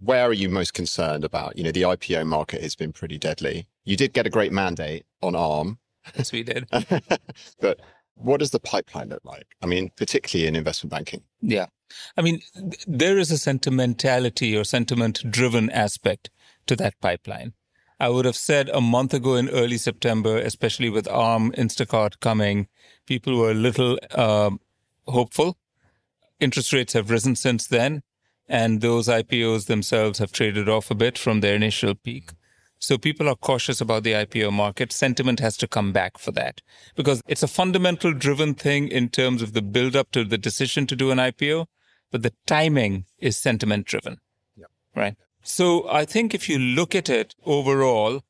where 0.00 0.24
are 0.24 0.32
you 0.32 0.48
most 0.48 0.74
concerned 0.74 1.24
about? 1.24 1.56
You 1.56 1.64
know, 1.64 1.72
the 1.72 1.82
IPO 1.82 2.26
market 2.26 2.62
has 2.62 2.74
been 2.74 2.92
pretty 2.92 3.18
deadly. 3.18 3.66
You 3.84 3.96
did 3.96 4.12
get 4.12 4.26
a 4.26 4.30
great 4.30 4.52
mandate 4.52 5.04
on 5.22 5.34
ARM, 5.34 5.78
Yes, 6.14 6.32
we 6.32 6.42
did. 6.42 6.68
but 7.60 7.80
what 8.14 8.40
does 8.40 8.50
the 8.50 8.60
pipeline 8.60 9.08
look 9.08 9.24
like? 9.24 9.46
I 9.62 9.66
mean, 9.66 9.90
particularly 9.96 10.46
in 10.46 10.56
investment 10.56 10.90
banking. 10.90 11.22
Yeah. 11.40 11.66
I 12.16 12.22
mean, 12.22 12.40
th- 12.54 12.84
there 12.86 13.18
is 13.18 13.30
a 13.30 13.38
sentimentality 13.38 14.56
or 14.56 14.64
sentiment 14.64 15.30
driven 15.30 15.70
aspect 15.70 16.30
to 16.66 16.76
that 16.76 16.98
pipeline. 17.00 17.54
I 17.98 18.10
would 18.10 18.24
have 18.24 18.36
said 18.36 18.68
a 18.70 18.80
month 18.80 19.14
ago 19.14 19.36
in 19.36 19.48
early 19.48 19.78
September, 19.78 20.36
especially 20.36 20.90
with 20.90 21.08
ARM, 21.08 21.52
Instacart 21.52 22.20
coming, 22.20 22.68
people 23.06 23.38
were 23.38 23.52
a 23.52 23.54
little 23.54 23.98
um, 24.14 24.60
hopeful. 25.06 25.56
Interest 26.38 26.72
rates 26.72 26.92
have 26.92 27.10
risen 27.10 27.34
since 27.36 27.66
then, 27.66 28.02
and 28.48 28.80
those 28.80 29.08
IPOs 29.08 29.66
themselves 29.66 30.18
have 30.18 30.32
traded 30.32 30.68
off 30.68 30.90
a 30.90 30.94
bit 30.94 31.18
from 31.18 31.40
their 31.40 31.54
initial 31.54 31.94
peak. 31.94 32.30
So 32.78 32.98
people 32.98 33.28
are 33.28 33.36
cautious 33.36 33.80
about 33.80 34.02
the 34.02 34.12
IPO 34.12 34.52
market. 34.52 34.92
Sentiment 34.92 35.40
has 35.40 35.56
to 35.58 35.66
come 35.66 35.92
back 35.92 36.18
for 36.18 36.30
that 36.32 36.60
because 36.94 37.22
it's 37.26 37.42
a 37.42 37.48
fundamental 37.48 38.12
driven 38.12 38.54
thing 38.54 38.88
in 38.88 39.08
terms 39.08 39.40
of 39.40 39.54
the 39.54 39.62
build 39.62 39.96
up 39.96 40.10
to 40.12 40.24
the 40.24 40.38
decision 40.38 40.86
to 40.88 40.96
do 40.96 41.10
an 41.10 41.18
IPO, 41.18 41.66
but 42.10 42.22
the 42.22 42.34
timing 42.46 43.06
is 43.18 43.36
sentiment 43.36 43.86
driven. 43.86 44.18
Right. 44.94 45.16
So 45.42 45.88
I 45.88 46.04
think 46.04 46.34
if 46.34 46.48
you 46.48 46.58
look 46.58 46.94
at 46.94 47.08
it 47.08 47.34
overall, 47.44 48.22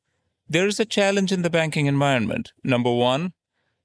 there 0.49 0.67
is 0.67 0.79
a 0.79 0.85
challenge 0.85 1.31
in 1.31 1.41
the 1.41 1.49
banking 1.49 1.85
environment. 1.85 2.51
Number 2.63 2.93
one, 2.93 3.33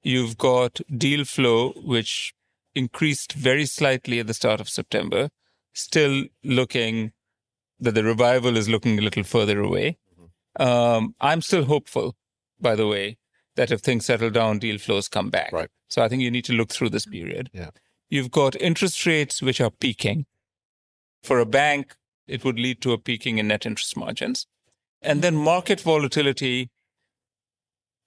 you've 0.01 0.37
got 0.37 0.81
deal 0.95 1.25
flow, 1.25 1.71
which 1.77 2.33
increased 2.75 3.33
very 3.33 3.65
slightly 3.65 4.19
at 4.19 4.27
the 4.27 4.33
start 4.33 4.59
of 4.59 4.69
September, 4.69 5.29
still 5.73 6.25
looking 6.43 7.11
that 7.79 7.95
the 7.95 8.03
revival 8.03 8.57
is 8.57 8.69
looking 8.69 8.97
a 8.97 9.01
little 9.01 9.23
further 9.23 9.59
away. 9.59 9.97
Um, 10.59 11.15
I'm 11.19 11.41
still 11.41 11.65
hopeful, 11.65 12.15
by 12.59 12.75
the 12.75 12.87
way, 12.87 13.17
that 13.55 13.71
if 13.71 13.81
things 13.81 14.05
settle 14.05 14.29
down, 14.29 14.59
deal 14.59 14.77
flows 14.77 15.07
come 15.07 15.29
back. 15.29 15.51
Right. 15.51 15.69
So 15.87 16.01
I 16.01 16.07
think 16.07 16.21
you 16.21 16.31
need 16.31 16.45
to 16.45 16.53
look 16.53 16.71
through 16.71 16.89
this 16.89 17.05
period. 17.05 17.49
Yeah. 17.53 17.69
You've 18.09 18.31
got 18.31 18.55
interest 18.61 19.05
rates 19.05 19.41
which 19.41 19.59
are 19.59 19.71
peaking. 19.71 20.25
For 21.23 21.39
a 21.39 21.45
bank, 21.45 21.95
it 22.27 22.43
would 22.43 22.59
lead 22.59 22.81
to 22.81 22.93
a 22.93 22.97
peaking 22.97 23.37
in 23.37 23.47
net 23.47 23.65
interest 23.65 23.97
margins. 23.97 24.47
And 25.01 25.21
then 25.21 25.35
market 25.35 25.81
volatility, 25.81 26.69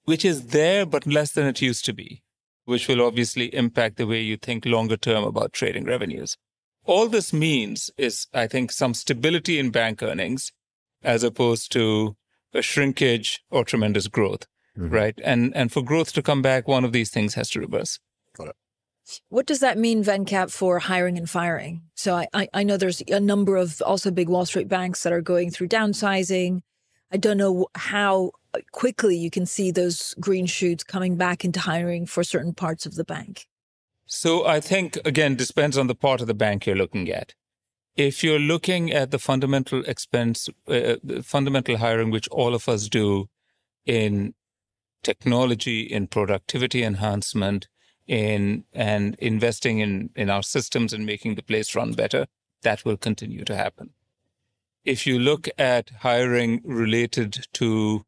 which 0.04 0.24
is 0.24 0.48
there 0.48 0.86
but 0.86 1.06
less 1.06 1.32
than 1.32 1.46
it 1.46 1.60
used 1.60 1.84
to 1.86 1.92
be, 1.92 2.22
which 2.66 2.86
will 2.86 3.00
obviously 3.00 3.52
impact 3.54 3.96
the 3.96 4.06
way 4.06 4.20
you 4.20 4.36
think 4.36 4.66
longer 4.66 4.96
term 4.96 5.24
about 5.24 5.52
trading 5.52 5.84
revenues. 5.84 6.36
All 6.84 7.08
this 7.08 7.32
means 7.32 7.90
is, 7.96 8.26
I 8.34 8.46
think, 8.46 8.70
some 8.70 8.94
stability 8.94 9.58
in 9.58 9.70
bank 9.70 10.02
earnings 10.02 10.52
as 11.02 11.22
opposed 11.22 11.72
to 11.72 12.16
a 12.52 12.62
shrinkage 12.62 13.40
or 13.50 13.64
tremendous 13.64 14.08
growth, 14.08 14.46
mm-hmm. 14.78 14.90
right? 14.90 15.18
And 15.24 15.56
and 15.56 15.72
for 15.72 15.82
growth 15.82 16.12
to 16.12 16.22
come 16.22 16.42
back, 16.42 16.68
one 16.68 16.84
of 16.84 16.92
these 16.92 17.10
things 17.10 17.34
has 17.34 17.50
to 17.50 17.60
reverse. 17.60 17.98
What 19.28 19.46
does 19.46 19.60
that 19.60 19.78
mean, 19.78 20.02
Venkat, 20.02 20.50
for 20.50 20.80
hiring 20.80 21.16
and 21.16 21.30
firing? 21.30 21.82
So 21.94 22.16
I, 22.16 22.26
I, 22.34 22.48
I 22.52 22.62
know 22.64 22.76
there's 22.76 23.02
a 23.08 23.20
number 23.20 23.56
of 23.56 23.80
also 23.82 24.10
big 24.10 24.28
Wall 24.28 24.46
Street 24.46 24.68
banks 24.68 25.02
that 25.04 25.12
are 25.12 25.20
going 25.20 25.50
through 25.50 25.68
downsizing. 25.68 26.62
I 27.12 27.16
don't 27.16 27.36
know 27.36 27.68
how 27.74 28.32
quickly 28.72 29.16
you 29.16 29.30
can 29.30 29.46
see 29.46 29.70
those 29.70 30.14
green 30.20 30.46
shoots 30.46 30.84
coming 30.84 31.16
back 31.16 31.44
into 31.44 31.60
hiring 31.60 32.06
for 32.06 32.24
certain 32.24 32.54
parts 32.54 32.86
of 32.86 32.94
the 32.94 33.04
bank. 33.04 33.46
So 34.06 34.46
I 34.46 34.60
think 34.60 34.98
again 35.04 35.36
depends 35.36 35.76
on 35.76 35.88
the 35.88 35.94
part 35.94 36.20
of 36.20 36.26
the 36.26 36.34
bank 36.34 36.66
you're 36.66 36.76
looking 36.76 37.08
at. 37.10 37.34
If 37.96 38.22
you're 38.22 38.38
looking 38.38 38.92
at 38.92 39.10
the 39.10 39.18
fundamental 39.18 39.82
expense, 39.84 40.48
uh, 40.68 40.96
the 41.02 41.22
fundamental 41.24 41.78
hiring, 41.78 42.10
which 42.10 42.28
all 42.28 42.54
of 42.54 42.68
us 42.68 42.88
do 42.88 43.28
in 43.86 44.34
technology, 45.02 45.80
in 45.80 46.06
productivity 46.06 46.82
enhancement, 46.82 47.68
in 48.06 48.64
and 48.72 49.16
investing 49.18 49.80
in 49.80 50.10
in 50.14 50.30
our 50.30 50.42
systems 50.42 50.92
and 50.92 51.06
making 51.06 51.34
the 51.34 51.42
place 51.42 51.74
run 51.74 51.92
better, 51.92 52.26
that 52.62 52.84
will 52.84 52.96
continue 52.96 53.44
to 53.44 53.56
happen. 53.56 53.90
If 54.84 55.06
you 55.06 55.18
look 55.18 55.48
at 55.58 55.90
hiring 56.00 56.60
related 56.64 57.46
to 57.54 58.04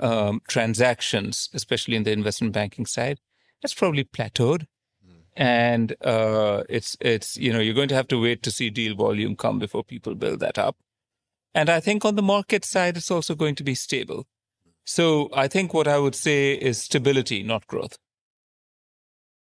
um, 0.00 0.40
transactions, 0.48 1.48
especially 1.54 1.96
in 1.96 2.02
the 2.02 2.12
investment 2.12 2.52
banking 2.52 2.86
side, 2.86 3.18
that's 3.62 3.74
probably 3.74 4.04
plateaued 4.04 4.66
and 5.36 5.94
uh, 6.04 6.62
it's 6.68 6.96
it's 7.00 7.36
you 7.36 7.52
know 7.52 7.60
you're 7.60 7.74
going 7.74 7.88
to 7.88 7.94
have 7.94 8.08
to 8.08 8.20
wait 8.20 8.42
to 8.42 8.50
see 8.50 8.70
deal 8.70 8.94
volume 8.94 9.36
come 9.36 9.58
before 9.58 9.84
people 9.84 10.14
build 10.14 10.40
that 10.40 10.58
up. 10.58 10.76
And 11.54 11.68
I 11.68 11.80
think 11.80 12.04
on 12.04 12.14
the 12.14 12.22
market 12.22 12.64
side, 12.64 12.96
it's 12.96 13.10
also 13.10 13.34
going 13.34 13.54
to 13.56 13.64
be 13.64 13.74
stable. 13.74 14.26
So 14.84 15.28
I 15.34 15.48
think 15.48 15.74
what 15.74 15.88
I 15.88 15.98
would 15.98 16.14
say 16.14 16.52
is 16.52 16.78
stability, 16.78 17.42
not 17.42 17.66
growth. 17.66 17.98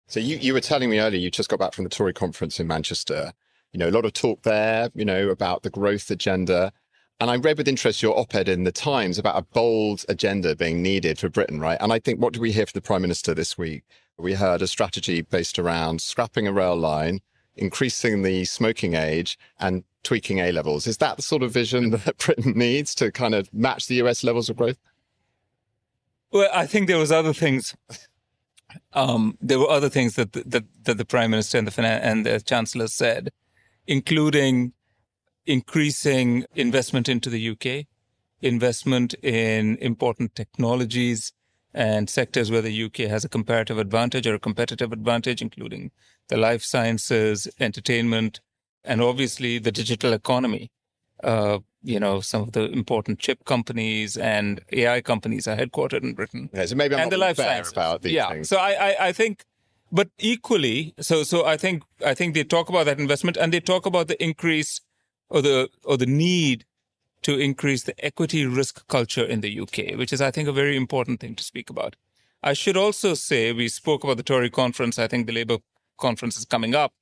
So 0.09 0.21
you, 0.21 0.37
you 0.37 0.53
were 0.53 0.61
telling 0.61 0.91
me 0.91 1.01
earlier, 1.01 1.19
you 1.19 1.31
just 1.31 1.49
got 1.49 1.59
back 1.59 1.73
from 1.73 1.85
the 1.85 1.91
Tory 1.91 2.13
conference 2.13 2.61
in 2.61 2.67
Manchester. 2.67 3.33
You 3.73 3.79
know, 3.79 3.89
a 3.89 3.91
lot 3.91 4.05
of 4.05 4.13
talk 4.13 4.43
there, 4.43 4.91
you 4.95 5.05
know, 5.05 5.29
about 5.29 5.63
the 5.63 5.71
growth 5.71 6.11
agenda. 6.11 6.73
And 7.19 7.31
I 7.31 7.37
read 7.37 7.57
with 7.57 7.69
interest 7.69 8.03
your 8.03 8.19
op-ed 8.19 8.49
in 8.49 8.65
the 8.65 8.73
Times 8.73 9.19
about 9.19 9.39
a 9.39 9.43
bold 9.43 10.05
agenda 10.09 10.55
being 10.55 10.83
needed 10.83 11.19
for 11.19 11.31
Britain, 11.31 11.61
right? 11.61 11.79
And 11.81 11.91
I 11.93 11.99
think, 11.99 12.21
what 12.21 12.35
do 12.35 12.41
we 12.41 12.53
hear 12.53 12.67
from 12.67 12.73
the 12.75 12.83
Prime 12.83 13.01
Minister 13.01 13.33
this 13.33 13.57
week? 13.57 13.85
We 14.19 14.35
heard 14.35 14.61
a 14.61 14.67
strategy 14.67 15.23
based 15.23 15.59
around 15.59 16.03
scrapping 16.03 16.47
a 16.47 16.53
rail 16.53 16.77
line, 16.77 17.21
increasing 17.55 18.23
the 18.23 18.45
smoking 18.45 18.95
age, 18.95 19.39
and 19.59 19.85
tweaking 20.03 20.41
A 20.41 20.53
levels. 20.53 20.87
Is 20.87 20.99
that 20.99 21.17
the 21.17 21.23
sort 21.23 21.43
of 21.43 21.53
vision 21.53 21.91
that 22.05 22.19
Britain 22.19 22.53
needs 22.55 22.95
to 22.97 23.11
kind 23.11 23.35
of 23.35 23.53
match 23.53 23.87
the 23.87 23.97
US 24.03 24.23
levels 24.23 24.51
of 24.51 24.57
growth? 24.57 24.79
Well, 26.31 26.51
I 26.53 26.67
think 26.67 26.87
there 26.87 26.99
was 26.99 27.13
other 27.13 27.33
things. 27.33 27.75
Um, 28.93 29.39
there 29.41 29.59
were 29.59 29.71
other 29.71 29.89
things 29.89 30.17
that 30.17 30.33
the, 30.33 30.43
that, 30.45 30.65
that 30.83 30.99
the 30.99 31.05
prime 31.07 31.31
minister 31.31 31.57
and 31.57 31.67
the 31.67 31.83
and 31.83 32.27
the 32.27 32.41
chancellor 32.41 32.89
said, 32.89 33.31
including 33.87 34.75
increasing 35.47 36.45
investment 36.55 37.09
into 37.09 37.31
the 37.31 37.51
UK, 37.51 37.87
investment 38.43 39.15
in 39.23 39.77
important 39.77 40.35
technologies 40.35 41.33
and 41.73 42.09
sectors 42.09 42.51
where 42.51 42.63
the 42.63 42.85
UK 42.85 43.09
has 43.09 43.25
a 43.25 43.29
comparative 43.29 43.79
advantage 43.79 44.27
or 44.27 44.35
a 44.35 44.39
competitive 44.39 44.93
advantage, 44.93 45.43
including 45.43 45.91
the 46.29 46.37
life 46.37 46.63
sciences, 46.63 47.47
entertainment, 47.61 48.41
and 48.83 49.03
obviously 49.03 49.59
the 49.59 49.73
digital 49.73 50.13
economy. 50.13 50.71
Uh, 51.23 51.59
you 51.83 52.01
know, 52.01 52.21
some 52.21 52.43
of 52.43 52.53
the 52.53 52.65
important 52.73 53.19
chip 53.19 53.45
companies 53.45 54.17
and 54.17 54.61
AI 54.73 55.01
companies 55.01 55.47
are 55.47 55.57
headquartered 55.57 56.03
in 56.03 56.15
Britain. 56.15 56.51
Yeah, 56.53 56.67
so 56.67 56.75
maybe 56.77 56.95
I'm 56.95 57.03
and 57.03 57.13
the 57.13 57.17
not 57.17 57.27
life 57.27 57.37
sciences. 57.37 57.73
about 57.73 58.03
these 58.03 58.13
yeah. 58.13 58.31
things. 58.31 58.49
So 58.49 58.57
I, 58.57 58.71
I, 58.71 58.97
I 59.09 59.13
think, 59.13 59.45
but 59.93 60.09
equally, 60.19 60.95
so 60.99 61.23
so 61.23 61.45
I 61.45 61.57
think 61.57 61.85
I 62.05 62.15
think 62.15 62.35
they 62.35 62.43
talk 62.43 62.69
about 62.69 62.87
that 62.87 62.99
investment 62.99 63.37
and 63.37 63.53
they 63.53 63.61
talk 63.61 63.87
about 63.87 64.09
the 64.09 64.23
increase 64.23 64.81
or 65.29 65.43
the 65.43 65.69
or 65.85 65.97
the 65.97 66.07
need 66.07 66.65
to 67.23 67.39
increase 67.39 67.83
the 67.83 68.05
equity 68.05 68.47
risk 68.47 68.87
culture 68.89 69.25
in 69.25 69.41
the 69.41 69.61
UK, 69.61 69.97
which 69.99 70.13
is 70.13 70.21
I 70.21 70.31
think 70.31 70.49
a 70.49 70.53
very 70.53 70.77
important 70.77 71.21
thing 71.21 71.35
to 71.35 71.45
speak 71.45 71.71
about. 71.71 71.97
I 72.43 72.53
should 72.53 72.77
also 72.77 73.15
say 73.15 73.53
we 73.53 73.69
spoke 73.69 74.05
about 74.05 74.19
the 74.19 74.23
Tory 74.23 74.51
conference. 74.51 74.99
I 74.99 75.09
think 75.09 75.27
the 75.27 75.33
Labour 75.33 75.59
conference 75.99 76.37
is 76.37 76.45
coming 76.45 76.75
up. 76.75 76.93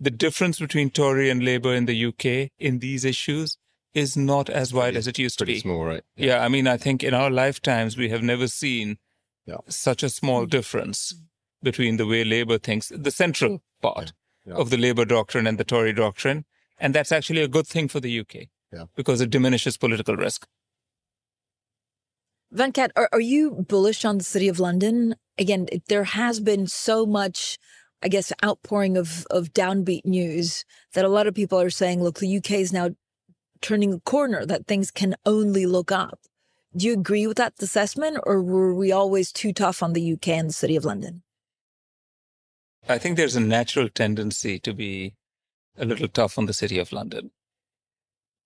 The 0.00 0.10
difference 0.10 0.58
between 0.58 0.90
Tory 0.90 1.30
and 1.30 1.44
Labour 1.44 1.74
in 1.74 1.86
the 1.86 2.06
UK 2.06 2.50
in 2.58 2.78
these 2.78 3.04
issues 3.04 3.58
is 3.94 4.16
not 4.16 4.50
as 4.50 4.74
wide 4.74 4.96
as 4.96 5.06
it 5.06 5.18
used 5.18 5.38
to 5.38 5.44
Pretty 5.44 5.58
be. 5.58 5.60
small, 5.60 5.84
right? 5.84 6.02
Yeah, 6.16 6.42
I 6.44 6.48
mean, 6.48 6.66
I 6.66 6.76
think 6.76 7.04
in 7.04 7.14
our 7.14 7.30
lifetimes 7.30 7.96
we 7.96 8.08
have 8.08 8.22
never 8.22 8.48
seen 8.48 8.98
Yeah. 9.46 9.58
such 9.68 10.02
a 10.02 10.08
small 10.08 10.42
mm-hmm. 10.42 10.50
difference 10.50 11.14
between 11.62 11.96
the 11.96 12.06
way 12.06 12.24
Labour 12.24 12.58
thinks, 12.58 12.88
the 12.94 13.10
central 13.10 13.58
mm-hmm. 13.58 13.80
part 13.82 14.12
Yeah. 14.46 14.54
of 14.54 14.70
the 14.70 14.76
Labour 14.76 15.04
doctrine 15.04 15.46
and 15.46 15.58
the 15.58 15.64
Tory 15.64 15.92
doctrine, 15.92 16.44
and 16.84 16.94
that's 16.94 17.10
actually 17.10 17.40
a 17.40 17.48
good 17.48 17.66
thing 17.66 17.88
for 17.88 17.98
the 17.98 18.20
UK 18.20 18.34
Yeah. 18.70 18.84
because 18.94 19.22
it 19.22 19.30
diminishes 19.30 19.78
political 19.78 20.16
risk. 20.16 20.46
Venkat, 22.54 22.90
are, 22.94 23.08
are 23.10 23.20
you 23.20 23.52
bullish 23.52 24.04
on 24.04 24.18
the 24.18 24.24
city 24.24 24.48
of 24.48 24.60
London? 24.60 25.16
Again, 25.38 25.66
there 25.88 26.04
has 26.04 26.40
been 26.40 26.66
so 26.66 27.06
much, 27.06 27.58
I 28.02 28.08
guess, 28.08 28.32
outpouring 28.44 28.98
of, 28.98 29.26
of 29.30 29.54
downbeat 29.54 30.04
news 30.04 30.66
that 30.92 31.06
a 31.06 31.08
lot 31.08 31.26
of 31.26 31.34
people 31.34 31.58
are 31.58 31.70
saying, 31.70 32.02
look, 32.02 32.18
the 32.18 32.36
UK 32.36 32.50
is 32.66 32.72
now 32.72 32.90
turning 33.62 33.94
a 33.94 34.00
corner, 34.00 34.44
that 34.44 34.66
things 34.66 34.90
can 34.90 35.16
only 35.24 35.64
look 35.64 35.90
up. 35.90 36.20
Do 36.76 36.86
you 36.86 36.92
agree 36.92 37.26
with 37.26 37.38
that 37.38 37.54
assessment, 37.60 38.18
or 38.26 38.42
were 38.42 38.74
we 38.74 38.92
always 38.92 39.32
too 39.32 39.54
tough 39.54 39.82
on 39.82 39.94
the 39.94 40.12
UK 40.12 40.28
and 40.28 40.50
the 40.50 40.52
city 40.52 40.76
of 40.76 40.84
London? 40.84 41.22
I 42.86 42.98
think 42.98 43.16
there's 43.16 43.36
a 43.36 43.40
natural 43.40 43.88
tendency 43.88 44.58
to 44.58 44.74
be 44.74 45.14
a 45.76 45.84
little 45.84 46.08
tough 46.08 46.38
on 46.38 46.46
the 46.46 46.52
City 46.52 46.78
of 46.78 46.92
London. 46.92 47.30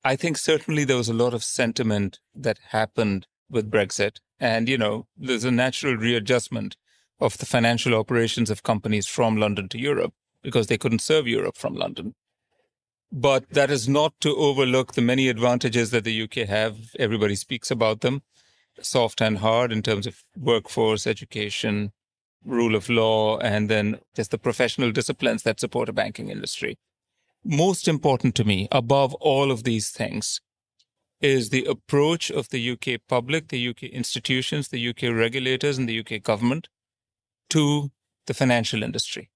I 0.04 0.16
think 0.16 0.38
certainly 0.38 0.84
there 0.84 0.96
was 0.96 1.08
a 1.08 1.14
lot 1.14 1.34
of 1.34 1.44
sentiment 1.44 2.20
that 2.34 2.58
happened 2.70 3.26
with 3.50 3.70
Brexit. 3.70 4.18
And, 4.40 4.68
you 4.68 4.78
know, 4.78 5.06
there's 5.16 5.44
a 5.44 5.50
natural 5.50 5.96
readjustment 5.96 6.76
of 7.20 7.38
the 7.38 7.46
financial 7.46 7.94
operations 7.94 8.50
of 8.50 8.62
companies 8.62 9.06
from 9.06 9.36
London 9.36 9.68
to 9.70 9.78
Europe 9.78 10.14
because 10.42 10.68
they 10.68 10.78
couldn't 10.78 11.00
serve 11.00 11.26
Europe 11.26 11.56
from 11.56 11.74
London. 11.74 12.14
But 13.10 13.50
that 13.50 13.70
is 13.70 13.88
not 13.88 14.12
to 14.20 14.36
overlook 14.36 14.94
the 14.94 15.02
many 15.02 15.28
advantages 15.28 15.90
that 15.90 16.04
the 16.04 16.22
UK 16.22 16.48
have. 16.48 16.94
Everybody 16.98 17.34
speaks 17.34 17.70
about 17.70 18.02
them, 18.02 18.22
soft 18.80 19.20
and 19.20 19.38
hard 19.38 19.72
in 19.72 19.82
terms 19.82 20.06
of 20.06 20.22
workforce, 20.36 21.06
education, 21.06 21.92
rule 22.44 22.76
of 22.76 22.88
law, 22.88 23.38
and 23.38 23.68
then 23.68 23.98
just 24.14 24.30
the 24.30 24.38
professional 24.38 24.92
disciplines 24.92 25.42
that 25.42 25.58
support 25.58 25.88
a 25.88 25.92
banking 25.92 26.28
industry. 26.28 26.78
Most 27.50 27.88
important 27.88 28.34
to 28.34 28.44
me, 28.44 28.68
above 28.70 29.14
all 29.14 29.50
of 29.50 29.64
these 29.64 29.88
things, 29.88 30.42
is 31.22 31.48
the 31.48 31.64
approach 31.64 32.30
of 32.30 32.50
the 32.50 32.72
UK 32.72 33.00
public, 33.08 33.48
the 33.48 33.68
UK 33.70 33.84
institutions, 33.84 34.68
the 34.68 34.88
UK 34.90 35.04
regulators, 35.04 35.78
and 35.78 35.88
the 35.88 35.98
UK 35.98 36.22
government 36.22 36.68
to 37.48 37.90
the 38.26 38.34
financial 38.34 38.82
industry. 38.82 39.30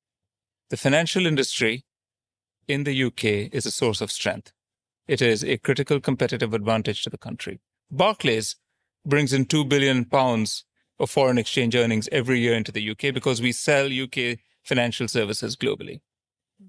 The 0.69 0.77
financial 0.77 1.25
industry 1.25 1.87
in 2.69 2.85
the 2.85 3.05
UK 3.05 3.51
is 3.51 3.65
a 3.65 3.71
source 3.71 4.03
of 4.03 4.13
strength. 4.13 4.53
It 5.09 5.23
is 5.23 5.43
a 5.43 5.57
critical 5.57 5.99
competitive 5.99 6.53
advantage 6.53 7.05
to 7.05 7.11
the 7.11 7.17
country. 7.17 7.61
Barclays 7.91 8.57
brings 9.07 9.33
in 9.33 9.47
2 9.47 9.65
billion 9.65 10.05
pounds 10.05 10.67
of 11.01 11.09
foreign 11.09 11.39
exchange 11.39 11.75
earnings 11.75 12.11
every 12.13 12.41
year 12.41 12.53
into 12.53 12.73
the 12.73 12.91
UK 12.91 13.15
because 13.15 13.41
we 13.41 13.53
sell 13.53 13.87
UK 13.87 14.39
financial 14.63 15.09
services 15.09 15.57
globally. 15.57 16.01
Hmm. 16.61 16.69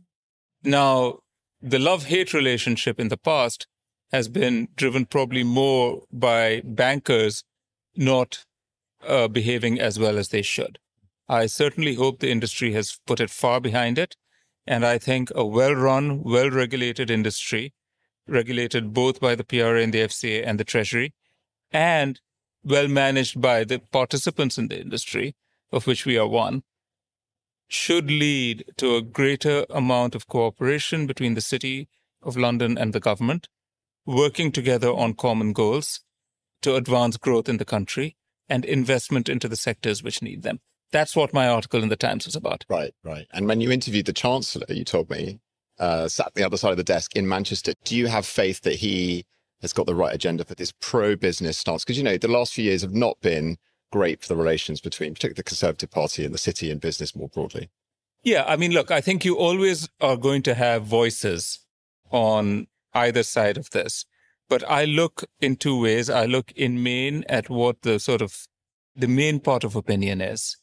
Now, 0.64 1.20
the 1.64 1.80
love 1.80 2.06
hate 2.06 2.34
relationship 2.34 3.00
in 3.00 3.08
the 3.08 3.18
past 3.18 3.68
has 4.12 4.28
been 4.28 4.68
driven 4.76 5.06
probably 5.06 5.44
more 5.44 6.04
by 6.12 6.62
bankers 6.66 7.44
not 7.96 8.46
uh, 9.08 9.30
behaving 9.30 9.80
as 9.80 9.98
well 9.98 10.18
as 10.18 10.30
they 10.30 10.42
should. 10.42 10.78
I 11.30 11.46
certainly 11.46 11.96
hope 11.96 12.20
the 12.20 12.30
industry 12.30 12.74
has 12.74 13.00
put 13.08 13.22
it 13.22 13.30
far 13.30 13.62
behind 13.62 13.98
it. 13.98 14.18
And 14.68 14.86
I 14.86 14.98
think 14.98 15.30
a 15.36 15.46
well 15.46 15.74
run, 15.74 16.22
well 16.22 16.50
regulated 16.50 17.10
industry, 17.10 17.74
regulated 18.28 18.94
both 18.94 19.20
by 19.20 19.36
the 19.36 19.44
PRA 19.44 19.82
and 19.82 19.94
the 19.94 20.00
FCA 20.00 20.44
and 20.46 20.60
the 20.60 20.64
Treasury, 20.64 21.14
and 21.72 22.20
well 22.64 22.88
managed 22.88 23.42
by 23.42 23.64
the 23.64 23.80
participants 23.80 24.58
in 24.58 24.68
the 24.68 24.80
industry, 24.80 25.36
of 25.72 25.88
which 25.88 26.06
we 26.06 26.18
are 26.18 26.28
one, 26.28 26.64
should 27.68 28.10
lead 28.10 28.66
to 28.78 28.96
a 28.96 29.02
greater 29.02 29.66
amount 29.70 30.16
of 30.16 30.28
cooperation 30.28 31.08
between 31.08 31.34
the 31.34 31.42
City 31.42 31.88
of 32.22 32.38
London 32.38 32.78
and 32.78 32.94
the 32.94 33.00
government, 33.00 33.48
working 34.06 34.52
together 34.52 34.90
on 34.90 35.14
common 35.14 35.54
goals 35.54 36.02
to 36.62 36.76
advance 36.76 37.18
growth 37.18 37.50
in 37.50 37.58
the 37.58 37.66
country 37.66 38.16
and 38.50 38.66
investment 38.66 39.30
into 39.30 39.48
the 39.48 39.56
sectors 39.56 40.04
which 40.04 40.22
need 40.22 40.44
them. 40.44 40.60
That's 40.92 41.16
what 41.16 41.34
my 41.34 41.48
article 41.48 41.82
in 41.82 41.90
the 41.90 41.96
Times 41.96 42.26
was 42.26 42.36
about. 42.36 42.66
Right, 42.70 42.94
right. 43.04 43.26
And 43.34 43.48
when 43.48 43.62
you 43.62 43.72
interviewed 43.72 44.06
the 44.06 44.14
Chancellor, 44.14 44.68
you 44.70 44.84
told 44.84 45.10
me, 45.10 45.40
uh, 45.80 46.08
sat 46.08 46.28
at 46.28 46.34
the 46.36 46.44
other 46.44 46.58
side 46.58 46.72
of 46.72 46.78
the 46.78 46.84
desk 46.84 47.16
in 47.16 47.28
Manchester, 47.28 47.74
do 47.84 47.96
you 47.96 48.08
have 48.08 48.26
faith 48.26 48.62
that 48.62 48.76
he 48.76 49.26
has 49.62 49.74
got 49.74 49.88
the 49.88 49.96
right 49.96 50.14
agenda 50.14 50.46
for 50.46 50.54
this 50.54 50.72
pro 50.80 51.16
business 51.16 51.58
stance? 51.58 51.84
Because, 51.84 51.98
you 51.98 52.04
know, 52.04 52.18
the 52.18 52.28
last 52.28 52.54
few 52.54 52.66
years 52.66 52.84
have 52.84 52.94
not 52.94 53.20
been 53.22 53.58
great 53.94 54.22
for 54.24 54.28
the 54.28 54.36
relations 54.36 54.82
between, 54.82 55.14
particularly 55.14 55.36
the 55.36 55.44
Conservative 55.44 55.92
Party 55.92 56.26
and 56.26 56.34
the 56.34 56.40
city 56.40 56.72
and 56.72 56.82
business 56.82 57.16
more 57.16 57.30
broadly. 57.30 57.70
Yeah, 58.24 58.44
I 58.48 58.56
mean, 58.56 58.72
look, 58.72 58.90
I 58.90 59.02
think 59.02 59.24
you 59.24 59.38
always 59.38 59.88
are 60.02 60.18
going 60.18 60.42
to 60.44 60.56
have 60.56 60.84
voices 60.84 61.60
on 62.10 62.66
either 62.96 63.22
side 63.22 63.56
of 63.56 63.70
this. 63.70 64.06
But 64.50 64.68
I 64.68 64.86
look 64.86 65.26
in 65.40 65.58
two 65.58 65.80
ways. 65.80 66.10
I 66.10 66.26
look 66.26 66.52
in 66.54 66.82
main 66.82 67.24
at 67.30 67.52
what 67.52 67.84
the 67.84 68.00
sort 68.00 68.24
of 68.24 68.48
the 68.96 69.08
main 69.08 69.40
part 69.40 69.64
of 69.64 69.76
opinion 69.76 70.22
is 70.22 70.58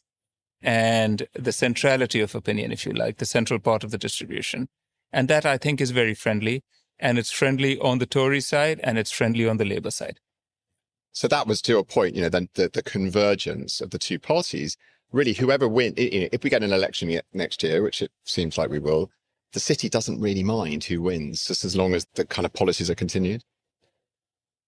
and 0.61 1.29
the 1.35 1.53
centrality 1.53 2.21
of 2.21 2.35
opinion, 2.35 2.73
if 2.73 2.85
you 2.85 2.93
like, 2.93 3.19
the 3.19 3.27
central 3.27 3.61
part 3.61 3.85
of 3.85 3.93
the 3.93 3.99
distribution. 3.99 4.69
And 5.13 5.29
that 5.29 5.47
I 5.47 5.57
think 5.57 5.81
is 5.81 5.93
very 5.93 6.15
friendly. 6.15 6.65
And 6.99 7.17
it's 7.17 7.31
friendly 7.31 7.79
on 7.79 7.99
the 7.99 8.07
Tory 8.07 8.41
side 8.41 8.81
and 8.83 8.99
it's 8.99 9.13
friendly 9.13 9.49
on 9.49 9.57
the 9.59 9.65
Labour 9.65 9.93
side. 9.93 10.19
So 11.13 11.29
that 11.29 11.47
was 11.47 11.61
to 11.63 11.79
a 11.79 11.85
point, 11.85 12.15
you 12.15 12.23
know, 12.23 12.29
then 12.29 12.49
the, 12.55 12.71
the 12.73 12.83
convergence 12.83 13.81
of 13.81 13.91
the 13.91 13.99
two 13.99 14.19
parties. 14.19 14.77
Really, 15.13 15.33
whoever 15.33 15.69
wins, 15.69 15.95
if 15.97 16.45
we 16.45 16.51
get 16.51 16.63
an 16.63 16.73
election 16.73 17.21
next 17.33 17.63
year, 17.63 17.83
which 17.83 18.01
it 18.01 18.13
seems 18.25 18.57
like 18.57 18.71
we 18.71 18.79
will, 18.79 19.11
the 19.53 19.61
city 19.61 19.89
doesn't 19.89 20.21
really 20.21 20.45
mind 20.45 20.85
who 20.85 21.03
wins, 21.03 21.45
just 21.45 21.65
as 21.65 21.77
long 21.77 21.95
as 21.95 22.07
the 22.15 22.25
kind 22.25 22.47
of 22.47 22.53
policies 22.53 22.89
are 22.89 22.95
continued. 22.95 23.43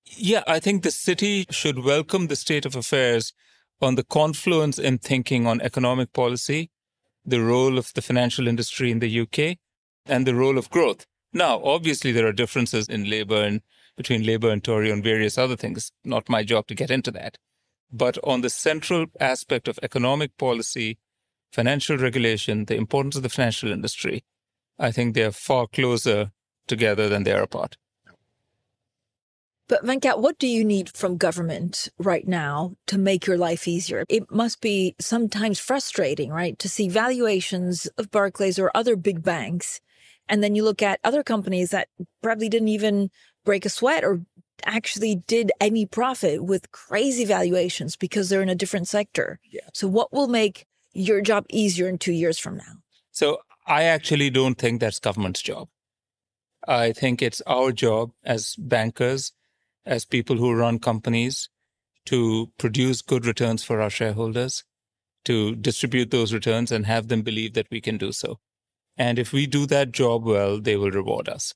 Yeah, 0.05 0.43
I 0.49 0.59
think 0.59 0.83
the 0.83 0.91
city 0.91 1.47
should 1.51 1.85
welcome 1.85 2.27
the 2.27 2.37
state 2.37 2.67
of 2.67 2.75
affairs 2.75 3.33
on 3.81 3.95
the 3.95 4.05
confluence 4.05 4.79
in 4.79 4.99
thinking 4.99 5.47
on 5.47 5.61
economic 5.61 6.13
policy, 6.13 6.71
the 7.25 7.41
role 7.41 7.79
of 7.79 7.93
the 7.95 8.03
financial 8.03 8.49
industry 8.49 8.91
in 8.91 8.99
the 8.99 9.21
UK, 9.21 9.59
and 10.07 10.27
the 10.27 10.35
role 10.35 10.59
of 10.59 10.71
growth. 10.71 11.07
Now, 11.33 11.63
obviously, 11.63 12.13
there 12.13 12.27
are 12.27 12.33
differences 12.33 12.89
in 12.89 13.09
labor 13.09 13.43
and 13.43 13.63
between 13.97 14.25
labor 14.25 14.51
and 14.51 14.63
Tory 14.63 14.91
on 14.91 15.03
various 15.03 15.39
other 15.39 15.57
things. 15.57 15.93
Not 16.05 16.29
my 16.29 16.43
job 16.43 16.67
to 16.69 16.75
get 16.75 16.91
into 16.91 17.11
that. 17.13 17.39
But 17.93 18.19
on 18.25 18.41
the 18.41 18.51
central 18.51 19.07
aspect 19.21 19.69
of 19.69 19.79
economic 19.83 20.37
policy, 20.39 20.99
financial 21.53 21.99
regulation, 21.99 22.65
the 22.65 22.77
importance 22.77 23.17
of 23.17 23.23
the 23.23 23.29
financial 23.29 23.71
industry, 23.71 24.25
I 24.79 24.91
think 24.91 25.15
they're 25.15 25.33
far 25.33 25.67
closer 25.67 26.33
together 26.67 27.09
than 27.09 27.25
they 27.25 27.33
are 27.33 27.43
apart. 27.43 27.77
But 29.69 29.85
Venkat, 29.85 30.19
what 30.19 30.39
do 30.39 30.47
you 30.47 30.65
need 30.65 30.91
from 30.95 31.17
government 31.17 31.89
right 31.99 32.27
now 32.27 32.77
to 32.89 32.99
make 32.99 33.27
your 33.27 33.39
life 33.39 33.69
easier? 33.69 34.05
It 34.09 34.31
must 34.31 34.61
be 34.61 34.95
sometimes 34.99 35.59
frustrating, 35.59 36.31
right? 36.31 36.59
To 36.59 36.69
see 36.69 36.89
valuations 36.89 37.87
of 37.97 38.11
Barclays 38.11 38.59
or 38.59 38.71
other 38.75 38.97
big 38.97 39.23
banks. 39.23 39.81
And 40.29 40.43
then 40.43 40.55
you 40.55 40.63
look 40.63 40.83
at 40.83 41.01
other 41.05 41.23
companies 41.23 41.71
that 41.71 41.89
probably 42.23 42.49
didn't 42.49 42.69
even 42.69 43.11
break 43.45 43.65
a 43.65 43.69
sweat 43.69 44.05
or 44.05 44.23
actually 44.65 45.17
did 45.17 45.51
any 45.61 45.87
profit 45.87 46.45
with 46.45 46.71
crazy 46.73 47.25
valuations 47.25 47.97
because 47.97 48.29
they're 48.29 48.43
in 48.43 48.49
a 48.49 48.55
different 48.55 48.89
sector. 48.89 49.41
Yeah. 49.51 49.69
So 49.73 49.89
what 49.89 50.13
will 50.13 50.29
make 50.29 50.67
your 50.93 51.21
job 51.21 51.47
easier 51.49 51.89
in 51.89 51.99
two 51.99 52.13
years 52.13 52.39
from 52.39 52.57
now? 52.57 52.77
So 53.11 53.39
I 53.67 53.85
actually 53.85 54.31
don't 54.31 54.57
think 54.57 54.81
that's 54.81 54.99
government's 54.99 55.43
job. 55.43 55.69
I 56.67 56.93
think 56.93 57.23
it's 57.23 57.43
our 57.47 57.73
job 57.73 58.13
as 58.25 58.55
bankers, 58.57 59.33
as 59.85 60.05
people 60.05 60.37
who 60.37 60.55
run 60.55 60.79
companies, 60.79 61.49
to 62.07 62.53
produce 62.59 63.03
good 63.03 63.27
returns 63.27 63.65
for 63.65 63.81
our 63.81 63.91
shareholders, 63.91 64.65
to 65.25 65.55
distribute 65.57 66.11
those 66.11 66.33
returns 66.33 66.73
and 66.73 66.87
have 66.87 67.09
them 67.09 67.23
believe 67.23 67.55
that 67.55 67.69
we 67.71 67.81
can 67.81 67.99
do 67.99 68.13
so. 68.13 68.39
And 68.97 69.19
if 69.19 69.33
we 69.33 69.47
do 69.47 69.67
that 69.67 69.93
job 69.93 70.25
well, 70.25 70.61
they 70.61 70.77
will 70.77 70.91
reward 70.91 71.29
us. 71.29 71.55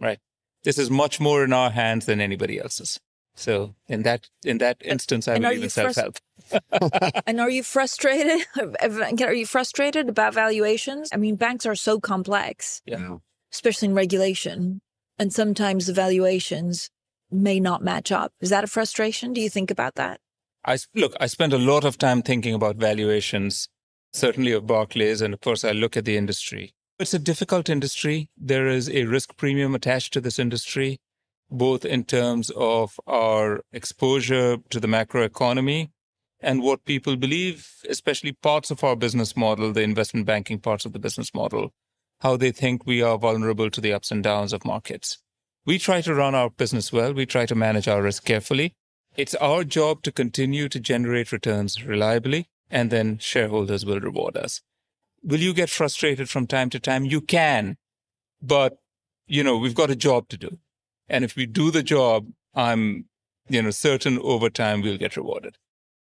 Right? 0.00 0.20
This 0.64 0.78
is 0.78 0.90
much 0.90 1.20
more 1.20 1.44
in 1.44 1.52
our 1.52 1.70
hands 1.70 2.06
than 2.06 2.20
anybody 2.20 2.58
else's. 2.58 2.98
So 3.34 3.74
in 3.86 4.02
that 4.02 4.28
in 4.44 4.58
that 4.58 4.78
instance, 4.84 5.28
I 5.28 5.34
and 5.36 5.44
you 5.44 5.62
in 5.62 5.70
self 5.70 5.94
help. 5.94 6.16
And 7.26 7.40
are 7.40 7.50
you 7.50 7.62
frustrated? 7.62 8.44
Are 8.80 9.34
you 9.34 9.46
frustrated 9.46 10.08
about 10.08 10.34
valuations? 10.34 11.10
I 11.12 11.16
mean, 11.18 11.36
banks 11.36 11.64
are 11.66 11.76
so 11.76 12.00
complex, 12.00 12.82
Yeah. 12.84 13.18
especially 13.52 13.88
in 13.88 13.94
regulation, 13.94 14.80
and 15.18 15.32
sometimes 15.32 15.86
the 15.86 15.92
valuations 15.92 16.90
may 17.30 17.60
not 17.60 17.82
match 17.82 18.10
up. 18.10 18.32
Is 18.40 18.50
that 18.50 18.64
a 18.64 18.66
frustration? 18.66 19.32
Do 19.32 19.40
you 19.40 19.50
think 19.50 19.70
about 19.70 19.94
that? 19.94 20.20
I 20.64 20.78
look. 20.94 21.14
I 21.20 21.26
spend 21.28 21.52
a 21.52 21.58
lot 21.58 21.84
of 21.84 21.96
time 21.96 22.22
thinking 22.22 22.54
about 22.54 22.76
valuations, 22.76 23.68
certainly 24.12 24.50
of 24.52 24.66
Barclays, 24.66 25.20
and 25.20 25.32
of 25.32 25.40
course, 25.40 25.64
I 25.64 25.70
look 25.72 25.96
at 25.96 26.04
the 26.04 26.16
industry. 26.16 26.74
It's 27.00 27.14
a 27.14 27.20
difficult 27.20 27.68
industry. 27.68 28.28
There 28.36 28.66
is 28.66 28.90
a 28.90 29.04
risk 29.04 29.36
premium 29.36 29.76
attached 29.76 30.12
to 30.14 30.20
this 30.20 30.36
industry, 30.36 30.98
both 31.48 31.84
in 31.84 32.02
terms 32.02 32.50
of 32.56 32.98
our 33.06 33.60
exposure 33.72 34.56
to 34.70 34.80
the 34.80 34.88
macroeconomy 34.88 35.90
and 36.40 36.60
what 36.60 36.84
people 36.84 37.14
believe, 37.14 37.70
especially 37.88 38.32
parts 38.32 38.72
of 38.72 38.82
our 38.82 38.96
business 38.96 39.36
model, 39.36 39.72
the 39.72 39.82
investment 39.82 40.26
banking 40.26 40.58
parts 40.58 40.84
of 40.84 40.92
the 40.92 40.98
business 40.98 41.32
model, 41.32 41.70
how 42.20 42.36
they 42.36 42.50
think 42.50 42.84
we 42.84 43.00
are 43.00 43.16
vulnerable 43.16 43.70
to 43.70 43.80
the 43.80 43.92
ups 43.92 44.10
and 44.10 44.24
downs 44.24 44.52
of 44.52 44.64
markets. 44.64 45.18
We 45.64 45.78
try 45.78 46.00
to 46.00 46.14
run 46.16 46.34
our 46.34 46.50
business 46.50 46.92
well. 46.92 47.12
We 47.12 47.26
try 47.26 47.46
to 47.46 47.54
manage 47.54 47.86
our 47.86 48.02
risk 48.02 48.24
carefully. 48.24 48.74
It's 49.16 49.36
our 49.36 49.62
job 49.62 50.02
to 50.02 50.10
continue 50.10 50.68
to 50.68 50.80
generate 50.80 51.30
returns 51.30 51.84
reliably, 51.84 52.48
and 52.68 52.90
then 52.90 53.18
shareholders 53.18 53.86
will 53.86 54.00
reward 54.00 54.36
us. 54.36 54.62
Will 55.22 55.40
you 55.40 55.52
get 55.54 55.70
frustrated 55.70 56.28
from 56.28 56.46
time 56.46 56.70
to 56.70 56.78
time? 56.80 57.04
You 57.04 57.20
can, 57.20 57.76
but 58.42 58.78
you 59.26 59.42
know, 59.44 59.56
we've 59.58 59.74
got 59.74 59.90
a 59.90 59.96
job 59.96 60.28
to 60.28 60.36
do. 60.38 60.58
And 61.08 61.24
if 61.24 61.36
we 61.36 61.46
do 61.46 61.70
the 61.70 61.82
job, 61.82 62.28
I'm, 62.54 63.06
you 63.48 63.60
know, 63.62 63.70
certain 63.70 64.18
over 64.20 64.48
time 64.50 64.80
we'll 64.82 64.96
get 64.98 65.16
rewarded. 65.16 65.56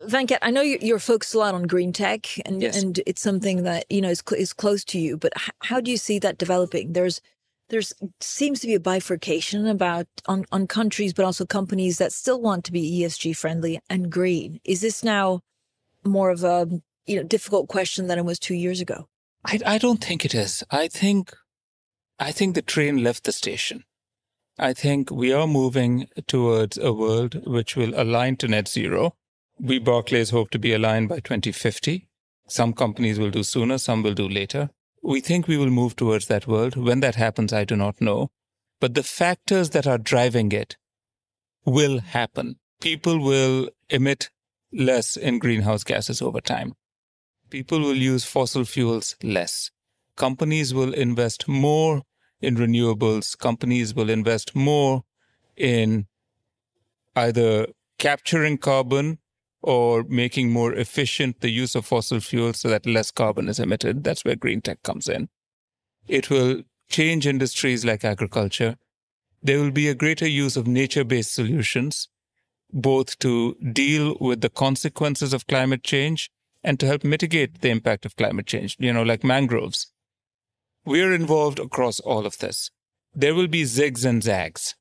Venkat, 0.02 0.40
I 0.42 0.52
know 0.52 0.62
you- 0.62 0.80
you're 0.82 1.00
focused 1.00 1.34
a 1.34 1.38
lot 1.40 1.54
on 1.56 1.64
green 1.64 1.94
tech, 1.94 2.28
and 2.46 2.62
Yes. 2.62 2.82
and 2.82 3.00
it's 3.06 3.22
something 3.22 3.64
that 3.64 3.86
you 3.90 4.02
know 4.02 4.10
is 4.10 4.22
cl- 4.28 4.42
is 4.42 4.52
close 4.52 4.84
to 4.86 5.00
you. 5.00 5.16
But 5.18 5.32
h- 5.38 5.52
how 5.62 5.80
do 5.80 5.90
you 5.92 5.98
see 5.98 6.20
that 6.20 6.38
developing? 6.38 6.94
There's 6.94 7.22
there's 7.70 7.94
seems 8.20 8.60
to 8.60 8.68
be 8.68 8.74
a 8.76 8.80
bifurcation 8.82 9.66
about 9.66 10.08
on 10.26 10.46
on 10.52 10.68
countries, 10.68 11.14
but 11.14 11.24
also 11.24 11.46
companies 11.46 11.98
that 12.00 12.12
still 12.12 12.42
want 12.42 12.66
to 12.66 12.72
be 12.74 12.82
ESG 13.00 13.32
friendly 13.34 13.80
and 13.90 14.12
green. 14.12 14.60
Is 14.66 14.82
this 14.82 15.04
now 15.04 15.42
more 16.04 16.30
of 16.32 16.44
a 16.44 16.82
you 17.06 17.16
know 17.18 17.24
difficult 17.24 17.68
question 17.68 18.08
than 18.08 18.20
it 18.20 18.26
was 18.26 18.40
two 18.40 18.56
years 18.56 18.82
ago? 18.82 19.08
I, 19.46 19.60
I 19.66 19.78
don't 19.78 20.04
think 20.04 20.26
it 20.26 20.34
is. 20.34 20.64
I 20.72 20.88
think, 20.88 21.36
I 22.20 22.32
think 22.32 22.56
the 22.56 22.62
train 22.62 23.04
left 23.04 23.26
the 23.26 23.32
station. 23.32 23.84
I 24.58 24.74
think 24.74 25.10
we 25.10 25.34
are 25.34 25.48
moving 25.48 26.08
towards 26.28 26.78
a 26.78 26.94
world 26.94 27.42
which 27.46 27.76
will 27.76 28.00
align 28.00 28.38
to 28.38 28.48
net 28.48 28.68
zero. 28.68 29.16
We 29.60 29.80
Barclays 29.80 30.30
hope 30.30 30.52
to 30.52 30.60
be 30.60 30.74
aligned 30.74 31.10
by 31.10 31.20
2050. 31.20 32.08
Some 32.48 32.74
companies 32.74 33.20
will 33.20 33.32
do 33.32 33.44
sooner, 33.44 33.78
some 33.78 34.04
will 34.04 34.14
do 34.14 34.30
later. 34.30 34.70
We 35.02 35.22
think 35.22 35.48
we 35.48 35.58
will 35.58 35.70
move 35.70 35.96
towards 35.96 36.28
that 36.28 36.48
world. 36.48 36.76
When 36.78 37.00
that 37.02 37.16
happens, 37.16 37.52
I 37.52 37.66
do 37.66 37.76
not 37.76 38.00
know. 38.00 38.30
But 38.80 38.94
the 38.94 39.04
factors 39.04 39.72
that 39.72 39.88
are 39.88 39.98
driving 39.98 40.52
it 40.52 40.78
will 41.66 42.00
happen. 42.00 42.58
People 42.80 43.20
will 43.20 43.70
emit 43.90 44.30
less 44.72 45.18
in 45.18 45.40
greenhouse 45.40 45.84
gases 45.84 46.22
over 46.22 46.42
time 46.42 46.76
people 47.54 47.80
will 47.82 47.96
use 47.96 48.26
fossil 48.26 48.66
fuels 48.66 49.16
less. 49.22 49.70
Companies 50.18 50.74
will 50.74 50.92
invest 50.92 51.48
more 51.48 52.02
in 52.42 52.56
renewables. 52.56 53.38
Companies 53.38 53.94
will 53.94 54.10
invest 54.10 54.56
more 54.56 55.04
in 55.56 56.08
either 57.16 57.68
capturing 58.00 58.58
carbon 58.58 59.20
or 59.62 60.04
making 60.10 60.52
more 60.52 60.74
efficient 60.74 61.42
the 61.42 61.52
use 61.52 61.76
of 61.76 61.86
fossil 61.86 62.20
fuels 62.20 62.60
so 62.62 62.70
that 62.70 62.88
less 62.88 63.12
carbon 63.12 63.48
is 63.48 63.60
emitted. 63.60 64.04
That's 64.04 64.26
where 64.26 64.36
green 64.36 64.62
tech 64.62 64.82
comes 64.82 65.08
in. 65.08 65.30
It 66.08 66.32
will 66.32 66.64
change 66.90 67.28
industries 67.28 67.86
like 67.86 68.04
agriculture. 68.04 68.78
There 69.44 69.60
will 69.60 69.72
be 69.72 69.90
a 69.90 69.96
greater 70.04 70.28
use 70.28 70.58
of 70.58 70.66
nature 70.66 71.04
based 71.04 71.34
solutions, 71.34 72.10
both 72.72 73.20
to 73.20 73.56
deal 73.72 74.18
with 74.20 74.42
the 74.42 74.50
consequences 74.50 75.34
of 75.34 75.46
climate 75.46 75.84
change 75.84 76.32
and 76.64 76.80
to 76.80 76.88
help 76.88 77.04
mitigate 77.04 77.62
the 77.62 77.70
impact 77.70 78.06
of 78.06 78.16
climate 78.16 78.48
change, 78.48 78.78
you 78.80 78.94
know, 78.94 79.04
like 79.04 79.24
mangroves. 79.24 79.92
We're 80.86 81.14
involved 81.14 81.60
across 81.60 82.00
all 82.00 82.26
of 82.26 82.38
this. 82.40 82.70
There 83.14 83.36
will 83.36 83.48
be 83.48 83.64
zigs 83.64 84.06
and 84.06 84.24
zags, 84.24 84.76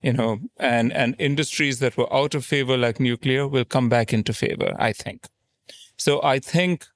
you 0.00 0.12
know, 0.12 0.38
and, 0.58 0.92
and 0.92 1.14
industries 1.18 1.78
that 1.78 1.96
were 1.96 2.12
out 2.12 2.34
of 2.34 2.44
favor, 2.44 2.76
like 2.76 2.98
nuclear, 2.98 3.46
will 3.46 3.64
come 3.64 3.88
back 3.88 4.12
into 4.12 4.32
favor, 4.32 4.74
I 4.78 4.92
think. 4.92 5.26
So 5.96 6.22
I 6.22 6.38
think 6.38 6.86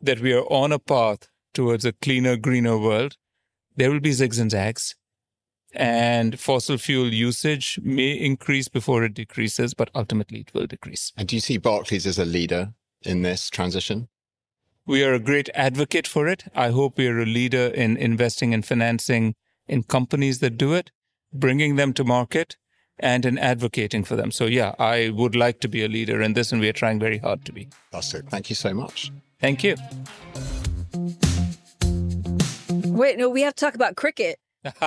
that 0.00 0.20
we 0.20 0.32
are 0.32 0.44
on 0.44 0.72
a 0.72 0.78
path 0.78 1.28
towards 1.52 1.84
a 1.84 1.92
cleaner, 1.92 2.36
greener 2.36 2.78
world. 2.78 3.16
There 3.76 3.90
will 3.90 4.00
be 4.00 4.10
zigs 4.10 4.40
and 4.40 4.50
zags, 4.50 4.94
and 5.72 6.38
fossil 6.38 6.78
fuel 6.78 7.12
usage 7.12 7.78
may 7.82 8.12
increase 8.12 8.68
before 8.68 9.04
it 9.04 9.14
decreases, 9.14 9.74
but 9.74 9.90
ultimately 9.94 10.40
it 10.40 10.54
will 10.54 10.66
decrease. 10.66 11.12
And 11.16 11.28
do 11.28 11.36
you 11.36 11.40
see 11.40 11.58
Barclays 11.58 12.06
as 12.06 12.18
a 12.18 12.24
leader 12.24 12.72
in 13.02 13.22
this 13.22 13.50
transition? 13.50 14.08
We 14.86 15.04
are 15.04 15.12
a 15.12 15.18
great 15.18 15.50
advocate 15.54 16.06
for 16.06 16.26
it. 16.26 16.44
I 16.54 16.70
hope 16.70 16.96
we 16.96 17.08
are 17.08 17.20
a 17.20 17.26
leader 17.26 17.66
in 17.66 17.96
investing 17.96 18.54
and 18.54 18.64
financing 18.64 19.34
in 19.66 19.82
companies 19.82 20.38
that 20.38 20.56
do 20.56 20.72
it, 20.72 20.90
bringing 21.32 21.76
them 21.76 21.92
to 21.92 22.04
market, 22.04 22.56
and 22.98 23.26
in 23.26 23.38
advocating 23.38 24.02
for 24.02 24.16
them. 24.16 24.30
So, 24.30 24.46
yeah, 24.46 24.74
I 24.78 25.10
would 25.10 25.36
like 25.36 25.60
to 25.60 25.68
be 25.68 25.84
a 25.84 25.88
leader 25.88 26.22
in 26.22 26.32
this, 26.32 26.52
and 26.52 26.60
we 26.60 26.68
are 26.68 26.72
trying 26.72 26.98
very 26.98 27.18
hard 27.18 27.44
to 27.44 27.52
be. 27.52 27.68
Fantastic. 27.92 28.28
Thank 28.30 28.48
you 28.50 28.56
so 28.56 28.72
much. 28.74 29.12
Thank 29.40 29.62
you. 29.62 29.76
Wait, 32.70 33.18
no, 33.18 33.28
we 33.28 33.42
have 33.42 33.54
to 33.54 33.64
talk 33.64 33.74
about 33.74 33.94
cricket. 33.96 34.38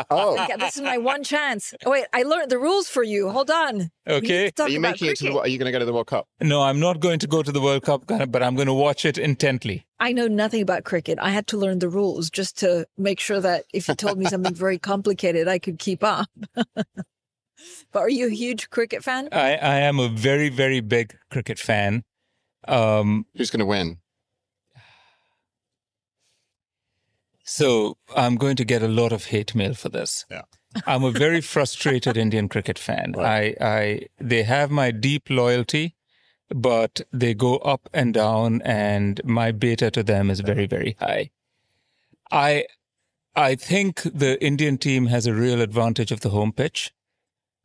Oh, 0.10 0.36
Venkat, 0.38 0.60
this 0.60 0.76
is 0.76 0.82
my 0.82 0.98
one 0.98 1.24
chance. 1.24 1.74
Oh, 1.86 1.92
wait, 1.92 2.06
I 2.14 2.24
learned 2.24 2.52
the 2.52 2.60
rules 2.60 2.90
for 2.90 3.04
you. 3.04 3.30
Hold 3.30 3.50
on. 3.50 3.90
Okay. 4.08 4.52
are 4.60 4.70
you 4.70 4.80
about 4.80 4.92
making 4.92 5.08
it 5.10 5.18
to 5.18 5.24
the? 5.24 5.30
cricket. 5.30 5.46
Are 5.46 5.48
you 5.48 5.58
going 5.58 5.68
to 5.68 5.72
go 5.72 5.80
to 5.80 5.86
the 5.86 5.94
World 5.94 6.08
Cup? 6.08 6.28
No, 6.42 6.62
I'm 6.62 6.80
not 6.80 7.00
going 7.00 7.20
to 7.20 7.28
go 7.28 7.42
to 7.42 7.52
the 7.52 7.62
World 7.62 7.84
Cup, 7.84 8.04
but 8.08 8.44
I'm 8.44 8.56
going 8.56 8.68
to 8.68 8.74
watch 8.74 9.06
it 9.06 9.18
intently. 9.18 9.86
I 10.00 10.12
know 10.12 10.28
nothing 10.28 10.62
about 10.62 10.84
cricket. 10.84 11.20
I 11.22 11.30
had 11.30 11.48
to 11.48 11.58
learn 11.58 11.80
the 11.80 11.90
rules 11.90 12.30
just 12.30 12.58
to 12.60 12.86
make 12.98 13.20
sure 13.20 13.40
that 13.40 13.66
if 13.74 13.88
you 13.88 13.96
told 13.96 14.18
me 14.18 14.26
something 14.26 14.54
very 14.54 14.78
complicated, 14.92 15.48
I 15.48 15.60
could 15.60 15.80
keep 15.80 16.04
up. 16.04 16.28
but 16.56 16.86
are 17.96 18.10
you 18.10 18.28
a 18.28 18.32
huge 18.32 18.70
cricket 18.70 19.04
fan? 19.04 19.30
I, 19.32 19.56
I 19.56 19.76
am 19.78 20.00
a 20.00 20.10
very, 20.10 20.50
very 20.50 20.82
big 20.82 21.16
cricket 21.30 21.60
fan. 21.60 22.04
Um, 22.68 23.26
Who's 23.36 23.50
going 23.50 23.60
to 23.62 23.66
win? 23.66 24.01
So 27.44 27.98
I'm 28.16 28.36
going 28.36 28.56
to 28.58 28.66
get 28.66 28.82
a 28.82 28.88
lot 28.88 29.12
of 29.12 29.26
hate 29.26 29.56
mail 29.56 29.74
for 29.74 29.90
this. 29.90 30.26
Yeah. 30.30 30.44
I'm 30.88 31.04
a 31.04 31.12
very 31.12 31.42
frustrated 31.42 32.18
Indian 32.18 32.48
cricket 32.48 32.80
fan. 32.80 33.14
Right. 33.18 33.56
I, 33.60 33.66
I, 33.66 34.06
they 34.20 34.44
have 34.44 34.72
my 34.72 34.92
deep 34.92 35.30
loyalty, 35.30 35.96
but 36.50 37.02
they 37.12 37.34
go 37.34 37.58
up 37.58 37.90
and 37.94 38.14
down, 38.14 38.62
and 38.64 39.22
my 39.24 39.52
beta 39.52 39.92
to 39.92 40.04
them 40.04 40.30
is 40.30 40.40
very, 40.40 40.66
very 40.66 40.96
high. 41.00 41.32
I, 42.32 42.66
I 43.36 43.56
think 43.56 44.04
the 44.04 44.42
Indian 44.44 44.78
team 44.78 45.08
has 45.08 45.26
a 45.26 45.34
real 45.34 45.62
advantage 45.62 46.12
of 46.12 46.22
the 46.22 46.30
home 46.30 46.54
pitch. 46.54 46.92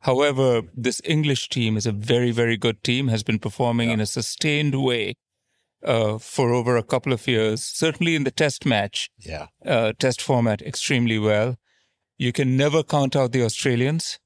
However, 0.01 0.63
this 0.75 1.01
English 1.03 1.49
team 1.49 1.75
is 1.77 1.85
a 1.85 1.91
very, 1.91 2.31
very 2.31 2.57
good 2.57 2.83
team, 2.83 3.07
has 3.07 3.23
been 3.23 3.39
performing 3.39 3.89
in 3.89 3.99
a 3.99 4.05
sustained 4.05 4.81
way 4.81 5.15
uh, 5.83 6.17
for 6.17 6.53
over 6.53 6.77
a 6.77 6.83
couple 6.83 7.13
of 7.13 7.27
years, 7.27 7.63
certainly 7.63 8.15
in 8.15 8.23
the 8.23 8.31
test 8.31 8.65
match 8.65 9.09
Yeah. 9.19 9.47
uh, 9.65 9.93
test 9.99 10.21
format 10.21 10.61
extremely 10.61 11.19
well. 11.19 11.57
You 12.17 12.31
can 12.33 12.57
never 12.57 12.83
count 12.83 13.15
out 13.15 13.31
the 13.31 13.43
Australians. 13.43 14.19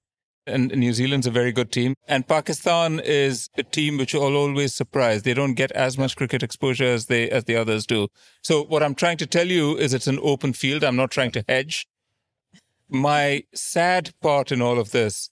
And 0.48 0.76
New 0.76 0.92
Zealand's 0.92 1.28
a 1.28 1.32
very 1.32 1.52
good 1.52 1.72
team. 1.72 1.94
And 2.08 2.28
Pakistan 2.28 3.00
is 3.00 3.48
a 3.60 3.64
team 3.64 3.98
which 3.98 4.16
will 4.16 4.36
always 4.36 4.74
surprise. 4.74 5.22
They 5.22 5.36
don't 5.36 5.54
get 5.54 5.72
as 5.74 6.00
much 6.00 6.16
cricket 6.16 6.42
exposure 6.42 6.86
as 6.86 7.06
they 7.06 7.30
as 7.30 7.44
the 7.44 7.56
others 7.56 7.86
do. 7.86 8.08
So 8.42 8.64
what 8.64 8.82
I'm 8.82 8.96
trying 8.96 9.18
to 9.18 9.28
tell 9.28 9.48
you 9.48 9.78
is 9.78 9.94
it's 9.94 10.08
an 10.08 10.18
open 10.24 10.54
field. 10.54 10.84
I'm 10.84 10.96
not 10.96 11.12
trying 11.12 11.32
to 11.34 11.46
hedge. 11.48 11.86
My 12.90 13.44
sad 13.54 14.12
part 14.22 14.52
in 14.52 14.62
all 14.64 14.80
of 14.80 14.92
this 14.92 15.30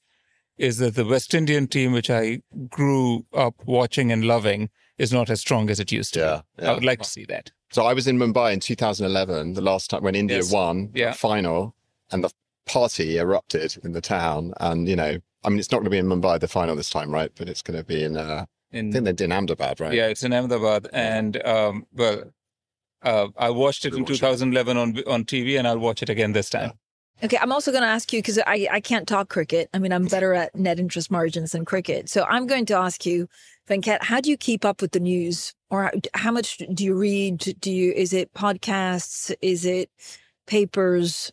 is 0.57 0.77
that 0.77 0.93
the 0.95 1.05
West 1.05 1.33
Indian 1.33 1.67
team, 1.67 1.91
which 1.91 2.09
I 2.11 2.41
grew 2.69 3.25
up 3.33 3.55
watching 3.65 4.11
and 4.11 4.23
loving, 4.25 4.69
is 4.99 5.11
not 5.11 5.29
as 5.29 5.41
strong 5.41 5.69
as 5.69 5.79
it 5.79 5.91
used 5.91 6.13
to. 6.13 6.19
Yeah, 6.19 6.41
yeah. 6.63 6.71
I 6.71 6.73
would 6.75 6.83
like 6.85 6.99
to 7.01 7.09
see 7.09 7.25
that. 7.25 7.51
So 7.71 7.85
I 7.85 7.93
was 7.93 8.07
in 8.07 8.17
Mumbai 8.19 8.53
in 8.53 8.59
2011, 8.59 9.53
the 9.53 9.61
last 9.61 9.89
time 9.89 10.03
when 10.03 10.15
India 10.15 10.37
Yes. 10.37 10.51
won 10.51 10.91
Yeah. 10.93 11.11
the 11.11 11.17
final, 11.17 11.75
and 12.11 12.23
the 12.23 12.31
party 12.65 13.17
erupted 13.17 13.77
in 13.83 13.93
the 13.93 14.01
town, 14.01 14.53
and 14.59 14.87
you 14.87 14.95
know, 14.95 15.17
I 15.43 15.49
mean, 15.49 15.57
it's 15.59 15.71
not 15.71 15.77
going 15.77 15.85
to 15.85 15.89
be 15.89 15.97
in 15.97 16.07
Mumbai 16.07 16.39
the 16.39 16.47
final 16.47 16.75
this 16.75 16.89
time, 16.89 17.11
right? 17.11 17.31
But 17.35 17.47
it's 17.49 17.61
going 17.61 17.77
to 17.79 17.83
be 17.85 18.03
in. 18.03 18.17
Uh, 18.17 18.45
In, 18.71 18.89
I 18.89 18.91
think 19.01 19.17
they're 19.17 19.25
in 19.25 19.31
Ahmedabad, 19.31 19.79
right? 19.79 19.93
Yeah, 19.93 20.07
it's 20.07 20.21
in 20.23 20.31
Ahmedabad, 20.33 20.89
and 20.93 21.43
um, 21.45 21.87
well, 21.93 22.23
uh, 23.01 23.27
I 23.37 23.49
watched 23.49 23.85
it 23.85 23.93
in 23.93 24.01
Watch 24.01 24.11
it. 24.11 24.19
2011 24.19 24.77
on 24.77 24.89
on 25.07 25.23
TV, 25.25 25.57
and 25.57 25.67
I'll 25.67 25.79
watch 25.79 26.03
it 26.03 26.09
again 26.09 26.33
this 26.33 26.49
time. 26.49 26.73
Okay, 27.21 27.37
I'm 27.37 27.51
also 27.51 27.71
going 27.71 27.83
to 27.83 27.89
ask 27.89 28.13
you 28.13 28.19
because 28.19 28.39
I, 28.39 28.67
I 28.71 28.79
can't 28.79 29.07
talk 29.07 29.29
cricket. 29.29 29.69
I 29.73 29.79
mean, 29.79 29.91
I'm 29.91 30.05
better 30.05 30.33
at 30.33 30.55
net 30.55 30.79
interest 30.79 31.11
margins 31.11 31.51
than 31.51 31.65
cricket. 31.65 32.09
So 32.09 32.23
I'm 32.23 32.47
going 32.47 32.65
to 32.67 32.75
ask 32.75 33.05
you, 33.05 33.27
Venkat, 33.69 34.03
how 34.03 34.21
do 34.21 34.29
you 34.29 34.37
keep 34.37 34.63
up 34.63 34.81
with 34.81 34.93
the 34.93 34.99
news, 34.99 35.53
or 35.69 35.83
how, 35.83 35.91
how 36.13 36.31
much 36.31 36.57
do 36.73 36.83
you 36.83 36.95
read? 36.95 37.37
Do 37.59 37.71
you 37.71 37.91
is 37.91 38.13
it 38.13 38.33
podcasts? 38.33 39.33
Is 39.41 39.65
it 39.65 39.89
papers? 40.47 41.31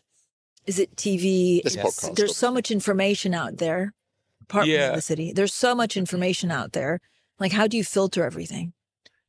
Is 0.65 0.77
it 0.77 0.95
TV? 0.97 1.61
Yes. 1.63 1.77
podcast. 1.77 2.15
There's 2.15 2.35
so 2.35 2.51
much 2.51 2.69
information 2.69 3.33
out 3.33 3.57
there. 3.57 3.93
Apart 4.43 4.65
from 4.65 4.95
the 4.95 5.01
city, 5.01 5.33
there's 5.33 5.53
so 5.53 5.75
much 5.75 5.97
information 5.97 6.51
out 6.51 6.73
there. 6.73 6.99
Like, 7.39 7.51
how 7.51 7.67
do 7.67 7.75
you 7.77 7.83
filter 7.83 8.25
everything? 8.25 8.73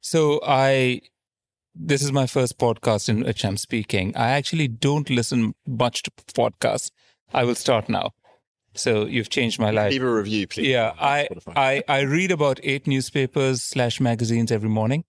So 0.00 0.40
I, 0.46 1.00
this 1.78 2.02
is 2.02 2.12
my 2.12 2.26
first 2.26 2.58
podcast 2.58 3.08
in 3.08 3.20
which 3.24 3.44
I'm 3.44 3.56
speaking. 3.56 4.14
I 4.16 4.30
actually 4.30 4.68
don't 4.68 5.08
listen 5.08 5.54
much 5.66 6.02
to 6.02 6.10
podcasts. 6.34 6.90
I 7.32 7.44
will 7.44 7.54
start 7.54 7.88
now. 7.88 8.10
So 8.74 9.06
you've 9.06 9.30
changed 9.30 9.58
my 9.58 9.70
life. 9.70 9.92
Leave 9.92 10.02
a 10.02 10.12
review, 10.12 10.46
please. 10.46 10.68
Yeah, 10.68 10.92
I, 11.00 11.28
I, 11.56 11.82
I 11.88 12.00
read 12.00 12.30
about 12.30 12.60
eight 12.62 12.86
newspapers 12.86 13.62
slash 13.62 14.00
magazines 14.00 14.52
every 14.52 14.68
morning, 14.68 15.04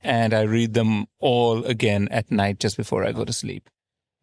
and 0.00 0.32
I 0.32 0.42
read 0.42 0.74
them 0.74 1.06
all 1.18 1.64
again 1.64 2.08
at 2.10 2.30
night 2.30 2.60
just 2.60 2.76
before 2.76 3.04
I 3.04 3.12
go 3.12 3.24
to 3.24 3.32
sleep. 3.32 3.68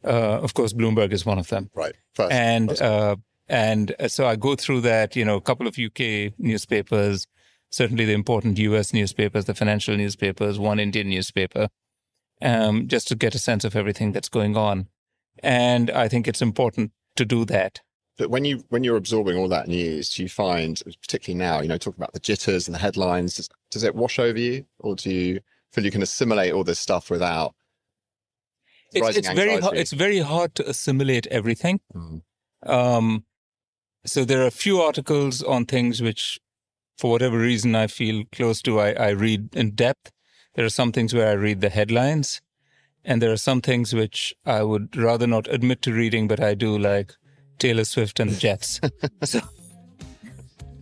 Uh, 0.04 0.40
of 0.42 0.54
course, 0.54 0.74
Bloomberg 0.74 1.14
is 1.14 1.26
one 1.26 1.38
of 1.38 1.50
them, 1.50 1.70
right. 1.76 1.94
First, 2.16 2.32
and 2.32 2.70
first. 2.70 2.82
uh, 2.82 3.16
and 3.48 3.96
so 4.08 4.26
I 4.26 4.36
go 4.36 4.56
through 4.56 4.82
that. 4.82 5.16
You 5.16 5.26
know, 5.26 5.36
a 5.36 5.42
couple 5.42 5.68
of 5.68 5.78
UK 5.78 6.34
newspapers, 6.40 7.28
certainly 7.72 8.06
the 8.06 8.14
important 8.14 8.60
US 8.60 8.94
newspapers, 8.94 9.46
the 9.46 9.56
financial 9.56 9.96
newspapers, 9.96 10.60
one 10.60 10.80
Indian 10.80 11.10
newspaper, 11.10 11.70
um, 12.42 12.88
just 12.88 13.08
to 13.08 13.16
get 13.16 13.36
a 13.36 13.40
sense 13.40 13.64
of 13.64 13.76
everything 13.76 14.12
that's 14.12 14.30
going 14.30 14.56
on. 14.56 14.88
And 15.42 15.90
I 15.90 16.08
think 16.08 16.28
it's 16.28 16.42
important 16.42 16.92
to 17.16 17.26
do 17.26 17.46
that. 17.46 17.82
But 18.18 18.30
when 18.30 18.46
you 18.46 18.64
when 18.70 18.84
you're 18.84 18.98
absorbing 18.98 19.38
all 19.38 19.48
that 19.48 19.68
news, 19.68 20.14
do 20.14 20.24
you 20.24 20.30
find, 20.30 20.80
particularly 21.02 21.40
now, 21.40 21.62
you 21.62 21.68
know, 21.68 21.78
talking 21.78 22.00
about 22.00 22.14
the 22.14 22.20
jitters 22.20 22.68
and 22.68 22.76
the 22.76 22.80
headlines, 22.80 23.36
does, 23.36 23.50
does 23.72 23.84
it 23.84 23.96
wash 23.96 24.20
over 24.20 24.38
you, 24.38 24.66
or 24.80 24.96
do 24.96 25.10
you 25.10 25.40
feel 25.72 25.86
you 25.86 25.92
can 25.92 26.04
assimilate 26.04 26.54
all 26.54 26.64
this 26.64 26.80
stuff 26.80 27.10
without? 27.10 27.56
It's, 28.94 29.02
rising 29.02 29.20
it's 29.20 29.34
very 29.34 29.60
hard, 29.60 29.78
it's 29.78 29.94
very 29.94 30.20
hard 30.20 30.54
to 30.56 30.70
assimilate 30.70 31.26
everything. 31.28 31.80
Mm. 31.96 32.22
Um, 32.64 33.26
so 34.06 34.26
there 34.26 34.42
are 34.42 34.48
a 34.48 34.52
few 34.52 34.82
articles 34.82 35.42
on 35.42 35.66
things 35.66 36.02
which, 36.02 36.40
for 37.02 37.10
whatever 37.10 37.40
reason, 37.40 37.74
I 37.74 37.88
feel 37.88 38.26
close 38.32 38.62
to. 38.62 38.80
I, 38.80 38.92
I 38.92 39.10
read 39.10 39.56
in 39.56 39.72
depth. 39.72 40.12
There 40.54 40.64
are 40.64 40.70
some 40.70 40.92
things 40.92 41.16
where 41.16 41.30
I 41.30 41.32
read 41.32 41.60
the 41.60 41.70
headlines, 41.70 42.42
and 43.04 43.20
there 43.20 43.32
are 43.32 43.38
some 43.38 43.60
things 43.60 43.92
which 43.92 44.36
I 44.46 44.62
would 44.62 44.96
rather 44.96 45.26
not 45.26 45.48
admit 45.48 45.82
to 45.82 45.94
reading, 45.94 46.28
but 46.28 46.40
I 46.40 46.54
do, 46.54 46.78
like 46.78 47.14
Taylor 47.58 47.86
Swift 47.86 48.20
and 48.20 48.30
the 48.30 48.36
Jets. 48.36 48.80
so 49.24 49.40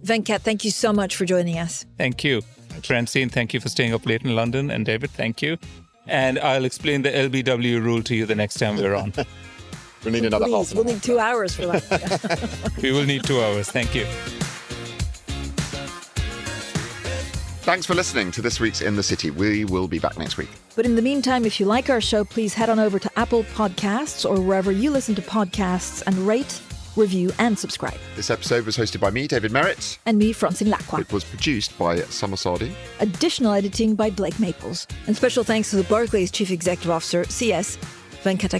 Venkat, 0.04 0.42
thank 0.42 0.66
you 0.66 0.72
so 0.72 0.92
much 0.92 1.16
for 1.16 1.24
joining 1.24 1.58
us. 1.58 1.86
thank 1.98 2.26
you, 2.26 2.42
Francine. 2.84 3.30
Thank 3.30 3.54
you 3.54 3.62
for 3.62 3.70
staying 3.70 3.94
up 3.94 4.06
late 4.06 4.24
in 4.24 4.36
London, 4.36 4.70
and 4.72 4.86
David, 4.86 5.12
thank 5.12 5.42
you. 5.42 5.58
And 6.06 6.38
I'll 6.40 6.66
explain 6.66 7.02
the 7.04 7.12
LBW 7.12 7.82
rule 7.82 8.04
to 8.04 8.14
you 8.14 8.26
the 8.26 8.36
next 8.36 8.56
time 8.56 8.76
we're 8.76 8.96
on. 8.96 9.14
we'll 10.04 10.12
need 10.12 10.26
another 10.26 10.50
half. 10.50 10.52
Please, 10.52 10.72
an 10.74 10.78
we'll 10.80 10.94
need 10.94 11.02
two 11.02 11.18
hours 11.18 11.56
for 11.56 11.68
that. 11.68 12.74
we 12.84 12.92
will 12.92 13.06
need 13.06 13.24
two 13.24 13.42
hours. 13.42 13.72
Thank 13.72 13.96
you. 13.96 14.06
Thanks 17.62 17.86
for 17.86 17.94
listening 17.94 18.32
to 18.32 18.42
this 18.42 18.60
week's 18.60 18.82
In 18.82 18.96
the 18.96 19.04
City. 19.04 19.32
We 19.32 19.66
will 19.66 19.88
be 19.88 20.00
back 20.00 20.18
next 20.18 20.38
week. 20.38 20.50
But 20.76 20.86
in 20.86 20.96
the 20.96 21.02
meantime, 21.02 21.46
if 21.46 21.60
you 21.60 21.66
like 21.66 21.90
our 21.90 22.02
show, 22.02 22.24
please 22.24 22.54
head 22.54 22.70
on 22.70 22.80
over 22.80 22.98
to 23.00 23.12
Apple 23.20 23.44
Podcasts 23.44 24.28
or 24.28 24.42
wherever 24.42 24.72
you 24.72 24.90
listen 24.90 25.14
to 25.16 25.22
podcasts 25.22 26.02
and 26.08 26.16
rate, 26.20 26.62
review, 26.96 27.32
and 27.38 27.60
subscribe. 27.60 27.98
This 28.16 28.30
episode 28.30 28.66
was 28.66 28.78
hosted 28.78 29.02
by 29.02 29.12
me, 29.12 29.28
David 29.28 29.52
Merritt. 29.52 30.00
And 30.06 30.18
me, 30.18 30.32
Francine 30.32 30.70
Lacqua. 30.70 31.02
It 31.02 31.12
was 31.12 31.24
produced 31.26 31.78
by 31.78 31.98
Summer 32.04 32.38
Sardi. 32.38 32.74
Additional 33.02 33.52
editing 33.52 33.94
by 33.94 34.10
Blake 34.10 34.40
Maples. 34.40 34.88
And 35.06 35.16
special 35.16 35.44
thanks 35.44 35.70
to 35.72 35.76
the 35.76 35.84
Barclays 35.84 36.32
Chief 36.32 36.50
Executive 36.52 36.92
Officer, 36.92 37.26
CS 37.26 37.78
Venkata 38.24 38.60